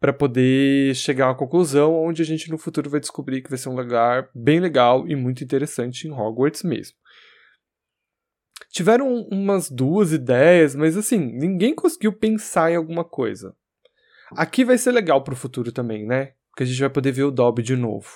[0.00, 3.58] para poder chegar a uma conclusão onde a gente no futuro vai descobrir que vai
[3.58, 6.94] ser um lugar bem legal e muito interessante em Hogwarts mesmo.
[8.74, 13.54] Tiveram umas duas ideias, mas assim, ninguém conseguiu pensar em alguma coisa.
[14.32, 16.32] Aqui vai ser legal pro futuro também, né?
[16.50, 18.08] Porque a gente vai poder ver o Dobby de novo.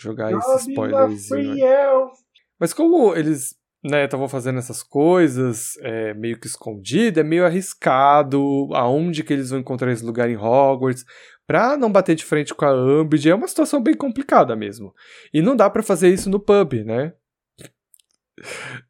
[0.00, 2.10] Jogar Dobby esse spoilerzinho.
[2.58, 8.40] Mas como eles né, estavam fazendo essas coisas é, meio que escondido, é meio arriscado
[8.72, 11.04] aonde que eles vão encontrar esse lugar em Hogwarts,
[11.46, 14.94] pra não bater de frente com a Umbridge, é uma situação bem complicada mesmo.
[15.34, 17.12] E não dá para fazer isso no pub, né?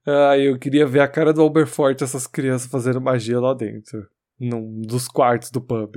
[0.06, 4.06] Ah, eu queria ver a cara do Alberforte essas crianças fazendo magia lá dentro.
[4.38, 5.96] Num dos quartos do pub.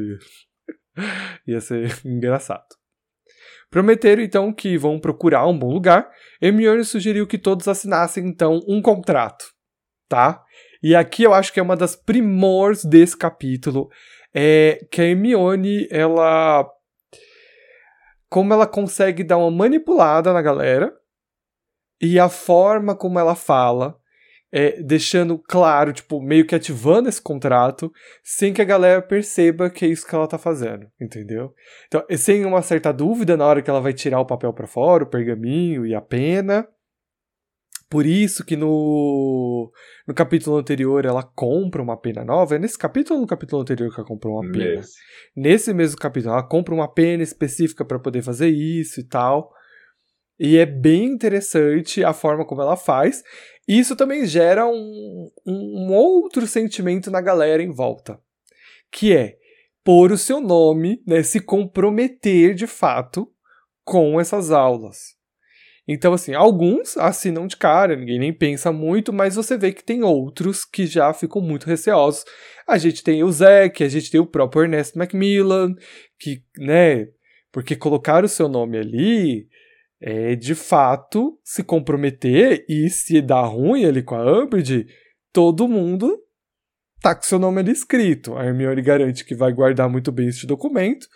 [1.47, 2.65] Ia ser engraçado.
[3.69, 6.09] Prometeram então que vão procurar um bom lugar.
[6.41, 9.45] Hermione sugeriu que todos assinassem então um contrato,
[10.07, 10.43] tá?
[10.81, 13.89] E aqui eu acho que é uma das primores desse capítulo,
[14.33, 16.69] é que a Hermione, ela
[18.29, 20.93] como ela consegue dar uma manipulada na galera
[22.03, 23.97] e a forma como ela fala,
[24.51, 27.89] é, deixando claro, tipo, meio que ativando esse contrato,
[28.21, 31.53] sem que a galera perceba que é isso que ela tá fazendo, entendeu?
[31.87, 35.05] Então, sem uma certa dúvida na hora que ela vai tirar o papel para fora,
[35.05, 36.67] o pergaminho e a pena.
[37.89, 39.71] Por isso que no,
[40.05, 42.55] no capítulo anterior ela compra uma pena nova.
[42.55, 44.75] É nesse capítulo ou no capítulo anterior que ela comprou uma pena?
[44.75, 44.97] Nesse,
[45.37, 49.53] nesse mesmo capítulo, ela compra uma pena específica para poder fazer isso e tal.
[50.45, 53.23] E é bem interessante a forma como ela faz.
[53.65, 58.19] E isso também gera um, um, outro sentimento na galera em volta.
[58.91, 59.37] Que é
[59.85, 63.31] pôr o seu nome, né, se comprometer de fato
[63.85, 65.13] com essas aulas.
[65.87, 70.03] Então, assim, alguns assinam de cara, ninguém nem pensa muito, mas você vê que tem
[70.03, 72.25] outros que já ficam muito receosos.
[72.67, 75.73] A gente tem o Zack, a gente tem o próprio Ernest Macmillan,
[76.19, 77.07] que, né,
[77.49, 79.47] porque colocar o seu nome ali
[80.05, 84.85] é de fato se comprometer e se dar ruim ali com a Umbridge,
[85.31, 86.19] todo mundo
[87.01, 88.35] tá com seu nome ali escrito.
[88.35, 91.07] A Hermione garante que vai guardar muito bem este documento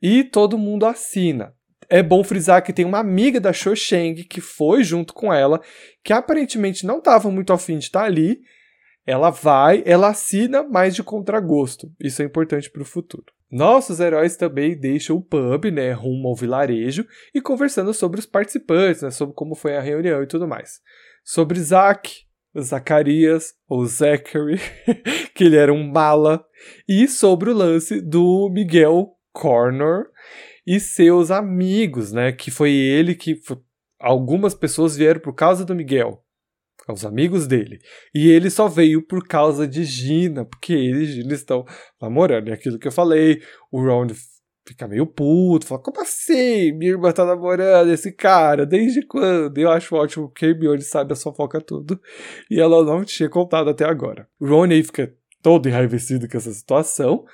[0.00, 1.52] e todo mundo assina.
[1.88, 5.60] É bom frisar que tem uma amiga da Cho Chang que foi junto com ela,
[6.04, 8.38] que aparentemente não estava muito afim de estar ali.
[9.04, 11.90] Ela vai, ela assina, mas de contragosto.
[11.98, 13.39] Isso é importante para o futuro.
[13.50, 19.02] Nossos heróis também deixam o pub, né, rumo ao vilarejo e conversando sobre os participantes,
[19.02, 20.80] né, sobre como foi a reunião e tudo mais.
[21.24, 22.12] Sobre Zack,
[22.58, 24.60] Zacarias, ou Zachary,
[25.34, 26.44] que ele era um mala,
[26.88, 30.04] e sobre o lance do Miguel Corner
[30.64, 33.40] e seus amigos, né, que foi ele que
[33.98, 36.22] algumas pessoas vieram por causa do Miguel
[36.90, 37.78] aos amigos dele.
[38.14, 41.64] E ele só veio por causa de Gina, porque ele e Gina estão
[42.00, 42.48] namorando.
[42.48, 43.40] É aquilo que eu falei.
[43.70, 44.08] O Ron
[44.66, 46.72] fica meio puto, fala: Como assim?
[46.72, 48.64] Minha irmã tá namorando esse cara?
[48.66, 49.58] Desde quando?
[49.58, 52.00] Eu acho ótimo que Hermione sabe a fofoca tudo.
[52.50, 54.28] E ela não tinha contado até agora.
[54.38, 57.24] O Ron aí fica todo enraivecido com essa situação.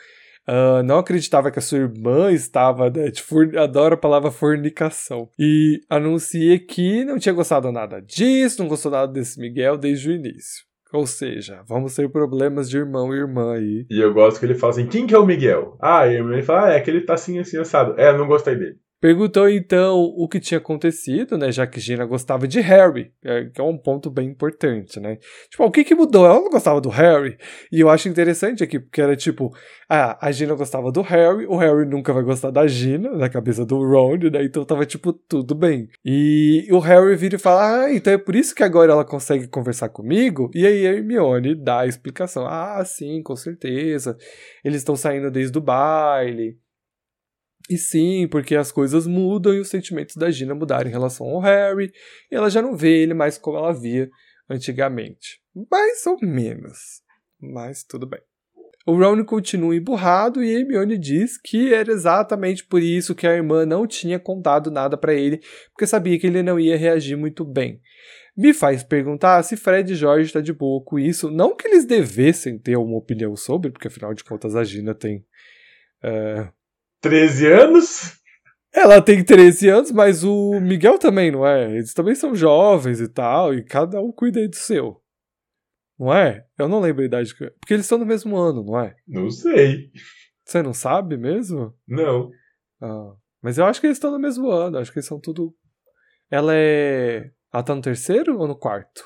[0.48, 3.22] Uh, não acreditava que a sua irmã estava, né, de
[3.58, 5.28] adoro a palavra fornicação.
[5.38, 10.12] E anuncia que não tinha gostado nada disso, não gostou nada desse Miguel desde o
[10.12, 10.64] início.
[10.92, 13.86] Ou seja, vamos ter problemas de irmão e irmã aí.
[13.90, 15.76] E eu gosto que ele fala assim: quem que é o Miguel?
[15.80, 18.00] Ah, a irmã fala: ah, é que ele tá assim, assim, assado.
[18.00, 18.76] É, não gostei dele.
[18.98, 21.52] Perguntou então o que tinha acontecido, né?
[21.52, 25.18] Já que Gina gostava de Harry, é, que é um ponto bem importante, né?
[25.50, 26.24] Tipo, o que que mudou?
[26.24, 27.36] Ela não gostava do Harry.
[27.70, 29.54] E eu acho interessante aqui, porque era tipo,
[29.88, 33.66] ah, a Gina gostava do Harry, o Harry nunca vai gostar da Gina, na cabeça
[33.66, 34.42] do Ron, né?
[34.44, 35.88] Então tava tipo, tudo bem.
[36.02, 39.46] E o Harry vira e fala, ah, então é por isso que agora ela consegue
[39.46, 40.50] conversar comigo?
[40.54, 42.46] E aí a Hermione dá a explicação.
[42.46, 44.16] Ah, sim, com certeza.
[44.64, 46.58] Eles estão saindo desde o baile
[47.68, 51.40] e sim, porque as coisas mudam e os sentimentos da Gina mudaram em relação ao
[51.40, 51.92] Harry,
[52.30, 54.08] e ela já não vê ele mais como ela via
[54.48, 55.40] antigamente.
[55.70, 57.02] Mais ou menos.
[57.40, 58.20] Mas tudo bem.
[58.86, 63.66] O Ron continua emburrado e Hermione diz que era exatamente por isso que a irmã
[63.66, 65.40] não tinha contado nada para ele,
[65.72, 67.80] porque sabia que ele não ia reagir muito bem.
[68.36, 71.30] Me faz perguntar se Fred e George está de boa com isso.
[71.32, 75.24] Não que eles devessem ter uma opinião sobre, porque afinal de contas a Gina tem
[76.04, 76.48] uh,
[77.08, 78.16] 13 anos?
[78.74, 81.70] Ela tem 13 anos, mas o Miguel também, não é?
[81.70, 85.00] Eles também são jovens e tal, e cada um cuida aí do seu.
[85.98, 86.44] Não é?
[86.58, 87.34] Eu não lembro a idade.
[87.34, 88.94] que- Porque eles estão no mesmo ano, não é?
[89.08, 89.90] Não sei.
[90.44, 91.74] Você não sabe mesmo?
[91.88, 92.30] Não.
[92.82, 94.76] Ah, mas eu acho que eles estão no mesmo ano.
[94.78, 95.54] Acho que eles são tudo.
[96.30, 97.30] Ela é.
[97.52, 99.02] Ela tá no terceiro ou no quarto?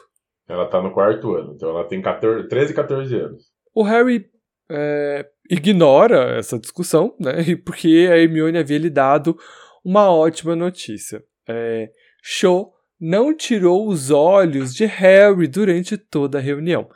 [0.49, 3.45] Ela tá no quarto ano, então ela tem 14, 13, 14 anos.
[3.73, 4.29] O Harry
[4.69, 7.43] é, ignora essa discussão, né?
[7.49, 9.37] e Porque a Hermione havia lhe dado
[9.85, 11.23] uma ótima notícia.
[11.49, 11.91] É,
[12.23, 12.71] Cho
[13.01, 16.89] não tirou os olhos de Harry durante toda a reunião.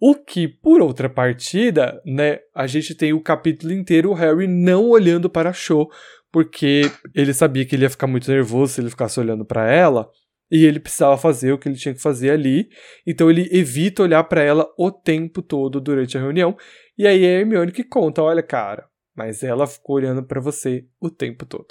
[0.00, 4.90] O que, por outra partida, né, a gente tem o capítulo inteiro o Harry não
[4.90, 5.88] olhando para Cho,
[6.32, 10.10] porque ele sabia que ele ia ficar muito nervoso se ele ficasse olhando para ela,
[10.52, 12.68] e ele precisava fazer o que ele tinha que fazer ali,
[13.06, 16.54] então ele evita olhar para ela o tempo todo durante a reunião,
[16.98, 18.86] e aí é a Hermione que conta, olha, cara,
[19.16, 21.68] mas ela ficou olhando para você o tempo todo.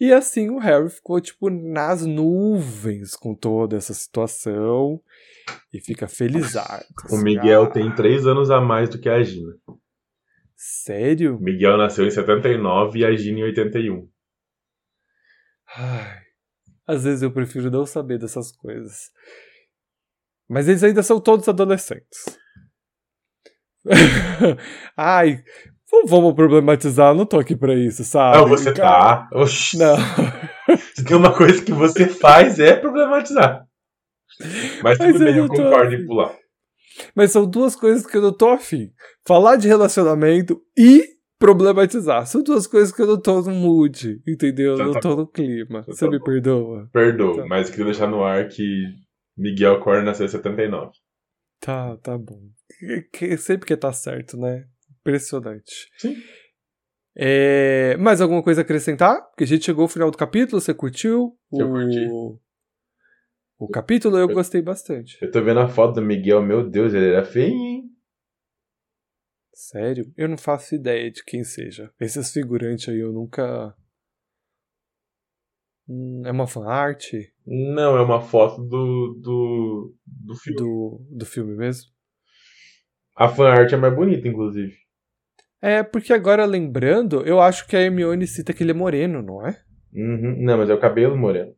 [0.00, 5.00] E assim o Harry ficou tipo nas nuvens com toda essa situação
[5.72, 6.54] e fica feliz.
[7.10, 9.52] O Miguel tem 3 anos a mais do que a Gina.
[10.56, 11.38] Sério?
[11.40, 14.08] Miguel nasceu em 79 e a Gina em 81.
[15.76, 16.27] Ai,
[16.88, 19.10] às vezes eu prefiro não saber dessas coisas.
[20.48, 22.38] Mas eles ainda são todos adolescentes.
[24.96, 25.44] Ai,
[25.92, 28.38] não vamos problematizar, não tô aqui pra isso, sabe?
[28.38, 29.28] Não, você tá.
[29.34, 29.76] Oxi.
[29.76, 29.96] Não.
[30.94, 33.66] Se tem uma coisa que você faz é problematizar.
[34.82, 36.34] Mas Mas tudo bem, eu eu concordo em pular.
[37.14, 38.90] Mas são duas coisas que eu não tô afim.
[39.26, 42.26] Falar de relacionamento e problematizar.
[42.26, 44.70] São duas coisas que eu não tô no mood, entendeu?
[44.70, 45.80] Eu Então não tá tô no clima.
[45.80, 46.24] Então Você tá me bom.
[46.24, 46.88] perdoa?
[46.92, 47.46] Perdoa, Tá.
[47.46, 48.64] mas queria deixar no ar que
[49.36, 50.90] Miguel Corner nasceu em 79.
[51.60, 52.40] Tá, tá bom.
[53.38, 54.64] Sempre que tá certo, né?
[55.00, 55.88] Impressionante.
[55.98, 56.16] Sim.
[57.16, 59.20] É, mais alguma coisa a acrescentar?
[59.30, 61.36] Porque a gente chegou ao final do capítulo, você curtiu?
[61.52, 61.70] Eu o...
[61.72, 62.06] curti.
[63.60, 65.18] O capítulo eu Eu- gostei bastante.
[65.20, 67.77] Eu tô vendo a foto do Miguel, meu Deus, ele era feio, hein?
[69.60, 70.12] Sério?
[70.16, 71.92] Eu não faço ideia de quem seja.
[72.00, 73.74] Esses figurantes aí eu nunca.
[75.88, 77.12] Hum, É uma fanart
[77.44, 80.60] Não, é uma foto do, do, do filme.
[80.60, 81.90] do, do filme mesmo?
[83.16, 84.76] A fanart é mais bonita, inclusive.
[85.60, 89.44] É, porque agora lembrando, eu acho que a Hermione cita que ele é moreno, não
[89.44, 89.60] é?
[89.92, 90.36] Uhum.
[90.40, 91.52] Não, mas é o cabelo moreno.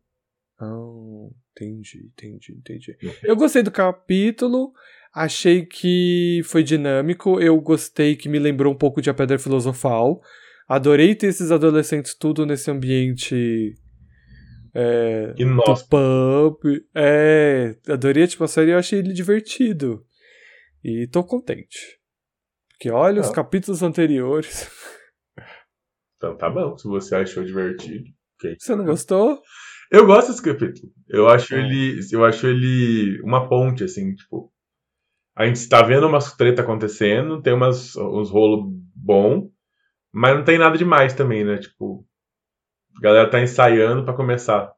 [0.59, 2.97] Ah, entendi, entendi, entendi.
[3.23, 4.73] Eu gostei do capítulo,
[5.13, 10.21] achei que foi dinâmico, eu gostei que me lembrou um pouco de A Pedra Filosofal.
[10.69, 13.75] Adorei ter esses adolescentes tudo nesse ambiente
[14.75, 15.57] é, do
[15.89, 16.81] pub.
[16.95, 20.05] É, adorei a atmosfera e eu achei ele divertido.
[20.85, 21.99] E tô contente.
[22.71, 23.35] Porque olha os Ah.
[23.35, 24.71] capítulos anteriores.
[26.17, 28.05] então tá bom, se você achou divertido.
[28.39, 28.57] ok.
[28.59, 29.41] Você não gostou?
[29.91, 30.93] Eu gosto desse capítulo.
[31.09, 31.59] Eu acho É.
[31.59, 31.99] ele.
[32.13, 34.53] Eu acho ele uma ponte, assim, tipo.
[35.41, 39.51] A gente tá vendo umas treta acontecendo, tem umas, uns rolos bom,
[40.13, 41.57] mas não tem nada demais também, né?
[41.57, 42.07] Tipo.
[42.99, 44.71] A galera tá ensaiando pra começar.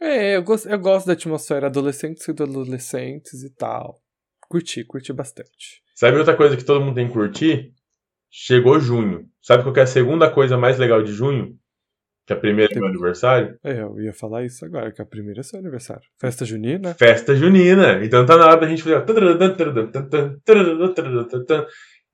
[0.00, 4.02] É, eu gosto, eu gosto da atmosfera adolescentes e adolescentes e tal.
[4.48, 5.80] Curti, curti bastante.
[5.94, 7.72] Sabe outra coisa que todo mundo tem que curtir?
[8.28, 9.30] Chegou junho.
[9.40, 11.56] Sabe qual que é a segunda coisa mais legal de junho?
[12.26, 13.56] Que a primeira é meu aniversário?
[13.62, 16.02] É, eu ia falar isso agora, que a primeira é seu aniversário.
[16.20, 16.92] Festa junina?
[16.94, 18.04] Festa junina.
[18.04, 18.96] Então tá na hora da gente fazer.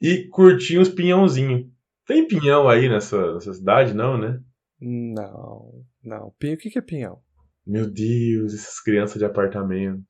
[0.01, 1.65] E curtir uns pinhãozinhos.
[2.07, 4.39] Tem pinhão aí nessa, nessa cidade, não, né?
[4.79, 6.33] Não, não.
[6.39, 7.19] Pinho, o que que é pinhão?
[7.67, 10.03] Meu Deus, essas crianças de apartamento.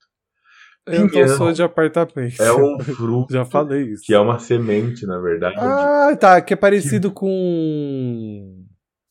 [0.85, 1.29] Eu Pinhão.
[1.29, 2.43] não sou de apartamento.
[2.43, 4.03] É um fruto Já falei isso.
[4.05, 5.55] que é uma semente, na verdade.
[5.59, 8.62] Ah, tá, que é parecido com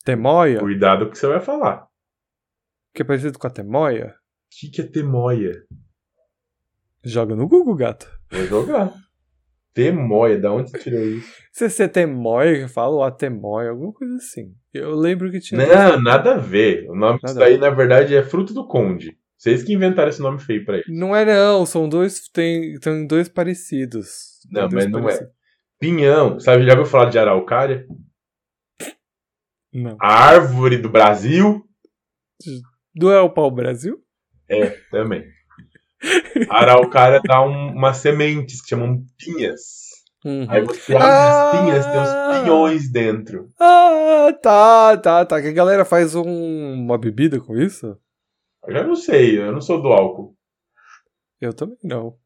[0.04, 0.60] temoia.
[0.60, 1.86] Cuidado com o que você vai falar.
[2.94, 4.08] Que é parecido com a temoia.
[4.08, 4.12] O
[4.50, 5.64] que, que é temoia?
[7.04, 8.10] Joga no Google, gato.
[8.30, 8.92] Vou jogar.
[9.74, 11.32] Temoia, da onde você tirou isso?
[11.50, 14.54] Se você é temoia, que fala, ou a temoia, alguma coisa assim.
[14.72, 15.66] Eu lembro que tinha.
[15.66, 16.88] Não, nada a ver.
[16.90, 19.16] O nome disso Nada a daí, na verdade, é fruto do conde.
[19.36, 20.84] Vocês que inventaram esse nome feio pra ele.
[20.88, 24.38] Não é não, são dois, tem, tem dois parecidos.
[24.52, 25.28] Tem Não, dois mas não é.
[25.80, 26.38] Pinhão.
[26.38, 27.84] Sabe, já ouviu falar de araucária?
[29.72, 29.96] Não.
[30.00, 31.64] A árvore do Brasil?
[32.94, 33.98] Do é o pau Brasil?
[34.48, 35.24] É, também.
[36.50, 39.60] A araucária dá um- umas sementes que chamam pinhas.
[40.24, 40.46] Uhum.
[40.48, 41.50] Aí você abre Ah!
[41.50, 43.48] as pinhas, tem uns pinhões dentro.
[43.60, 45.40] Ah, tá, tá, tá.
[45.40, 47.96] Que a galera faz um- uma bebida com isso?
[48.66, 50.36] Eu já não sei, eu não sou do álcool.
[51.40, 52.16] Eu também não.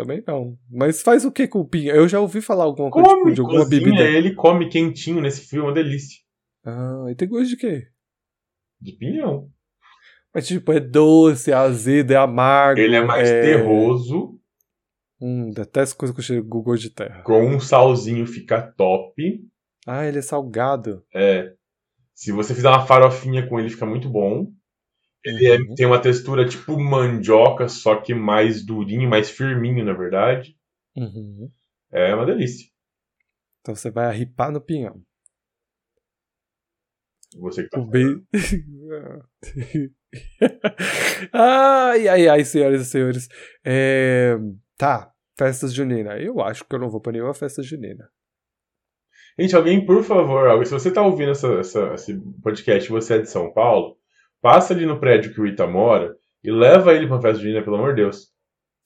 [0.00, 0.56] Também não.
[0.70, 1.94] Mas faz o que com o pinho?
[1.94, 4.02] Eu já ouvi falar alguma coisa tipo, de alguma cozinha, bebida.
[4.02, 6.18] ele come quentinho nesse filme, uma delícia.
[6.64, 7.88] Ah, e tem gosto de quê?
[8.80, 9.50] De pinhão.
[10.34, 12.80] Mas tipo, é doce, é azedo, é amargo.
[12.80, 14.40] Ele é mais terroso
[15.20, 17.22] Hum, detesto coisa com cheiro Google de terra.
[17.22, 19.44] Com um salzinho fica top.
[19.86, 21.04] Ah, ele é salgado.
[21.14, 21.52] É.
[22.14, 24.50] Se você fizer uma farofinha com ele, fica muito bom.
[25.24, 25.74] Ele é- Uhum.
[25.74, 30.56] tem uma textura tipo mandioca, só que mais durinho, mais firminho, na verdade.
[30.96, 31.50] Uhum.
[31.92, 32.66] É uma delícia.
[33.60, 35.02] Então você vai arripar no pinhão.
[37.38, 38.26] Você que tá O bem.
[41.32, 43.28] ai, ai, ai, senhoras e senhores.
[43.64, 44.36] É,
[44.76, 46.18] Tá, festas junina.
[46.18, 48.08] Eu acho que eu não vou pra nenhuma festa junina.
[49.38, 53.28] Gente, alguém, por favor, se você tá ouvindo essa, essa- esse podcast você é de
[53.30, 53.96] São Paulo,
[54.40, 57.76] passa ali no prédio que o Ita mora e leva ele pra festa junina, pelo
[57.76, 58.28] amor de Deus.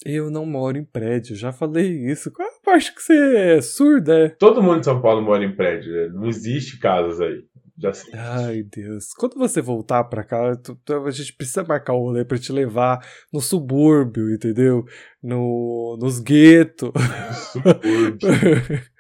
[0.05, 2.31] Eu não moro em prédio, já falei isso.
[2.33, 4.27] Qual é a parte que você é surda?
[4.27, 4.29] é?
[4.31, 6.09] Todo mundo de São Paulo mora em prédio, né?
[6.13, 7.45] não existe casas aí.
[7.77, 8.13] Já sei.
[8.15, 9.13] Ai, Deus.
[9.19, 12.53] Quando você voltar pra cá, tu- tu- a gente precisa marcar o rolê pra te
[12.53, 13.01] levar
[13.33, 14.85] no subúrbio, entendeu?
[15.23, 16.91] No, nos guetos.
[17.53, 18.19] Subúrbio.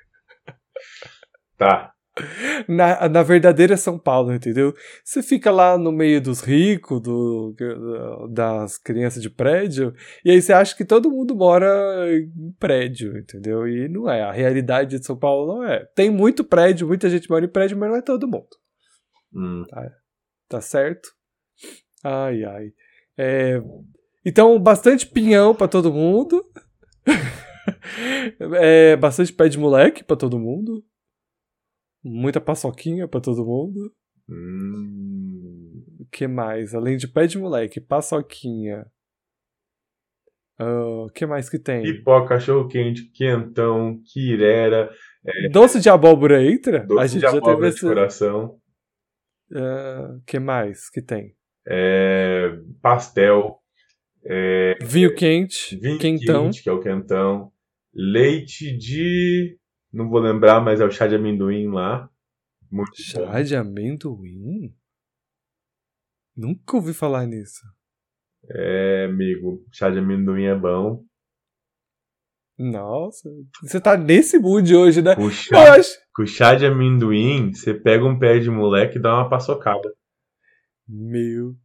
[1.57, 1.94] Tá.
[2.69, 4.73] Na, na verdadeira São Paulo, entendeu?
[5.05, 7.55] Você fica lá no meio dos ricos, do,
[8.31, 9.93] das crianças de prédio,
[10.25, 11.67] e aí você acha que todo mundo mora
[12.13, 13.67] em prédio, entendeu?
[13.67, 14.23] E não é.
[14.23, 15.85] A realidade de São Paulo não é.
[15.95, 18.49] Tem muito prédio, muita gente mora em prédio, mas não é todo mundo.
[19.35, 19.65] Hum.
[20.49, 21.09] Tá certo?
[22.05, 22.73] Ai, ai.
[23.19, 23.61] É,
[24.25, 26.45] então, bastante pinhão pra todo mundo.
[28.61, 30.85] É, bastante pé de moleque pra todo mundo.
[32.05, 33.93] Muita paçoquinha pra todo mundo.
[34.29, 35.83] Hum.
[36.01, 36.75] O que mais?
[36.75, 38.85] Além de pé de moleque, paçoquinha.
[40.61, 41.83] O que mais que tem?
[41.83, 44.89] Pipoca, cachorro quente, quentão, quirera,
[45.51, 46.83] Doce de abóbora entra?
[46.83, 47.87] a doce gente de já teve abóbora de esse.
[47.87, 48.61] coração,
[49.51, 51.35] O que mais que tem?
[51.67, 52.51] é,
[52.81, 53.59] pastel,
[54.83, 56.45] Vinho quente, vinho quentão.
[56.45, 57.51] quente, que é o quentão,
[57.93, 59.59] leite de...
[59.95, 62.11] não vou lembrar, mas é o chá de amendoim lá.
[62.71, 63.27] Muito bom.
[63.27, 64.75] Chá de amendoim?
[66.37, 67.63] Nunca ouvi falar nisso.
[68.51, 71.05] É, amigo, chá de amendoim é bom.
[72.59, 73.29] Nossa,
[73.63, 75.15] você tá nesse mood hoje, né?
[75.15, 75.97] Com chá, acho.
[76.15, 79.93] com chá de amendoim, você pega um pé de moleque e dá uma paçocada.
[80.87, 81.57] Meu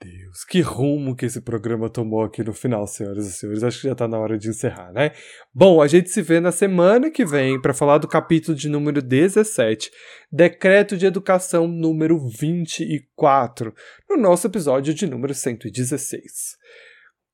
[0.00, 3.64] Deus, que rumo que esse programa tomou aqui no final, senhoras e senhores.
[3.64, 5.12] Acho que já tá na hora de encerrar, né?
[5.52, 9.02] Bom, a gente se vê na semana que vem para falar do capítulo de número
[9.02, 9.90] 17,
[10.30, 13.74] Decreto de Educação número 24,
[14.08, 16.22] no nosso episódio de número 116.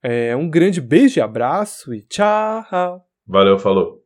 [0.03, 3.07] É, um grande beijo e abraço e tchau!
[3.27, 4.03] Valeu, falou.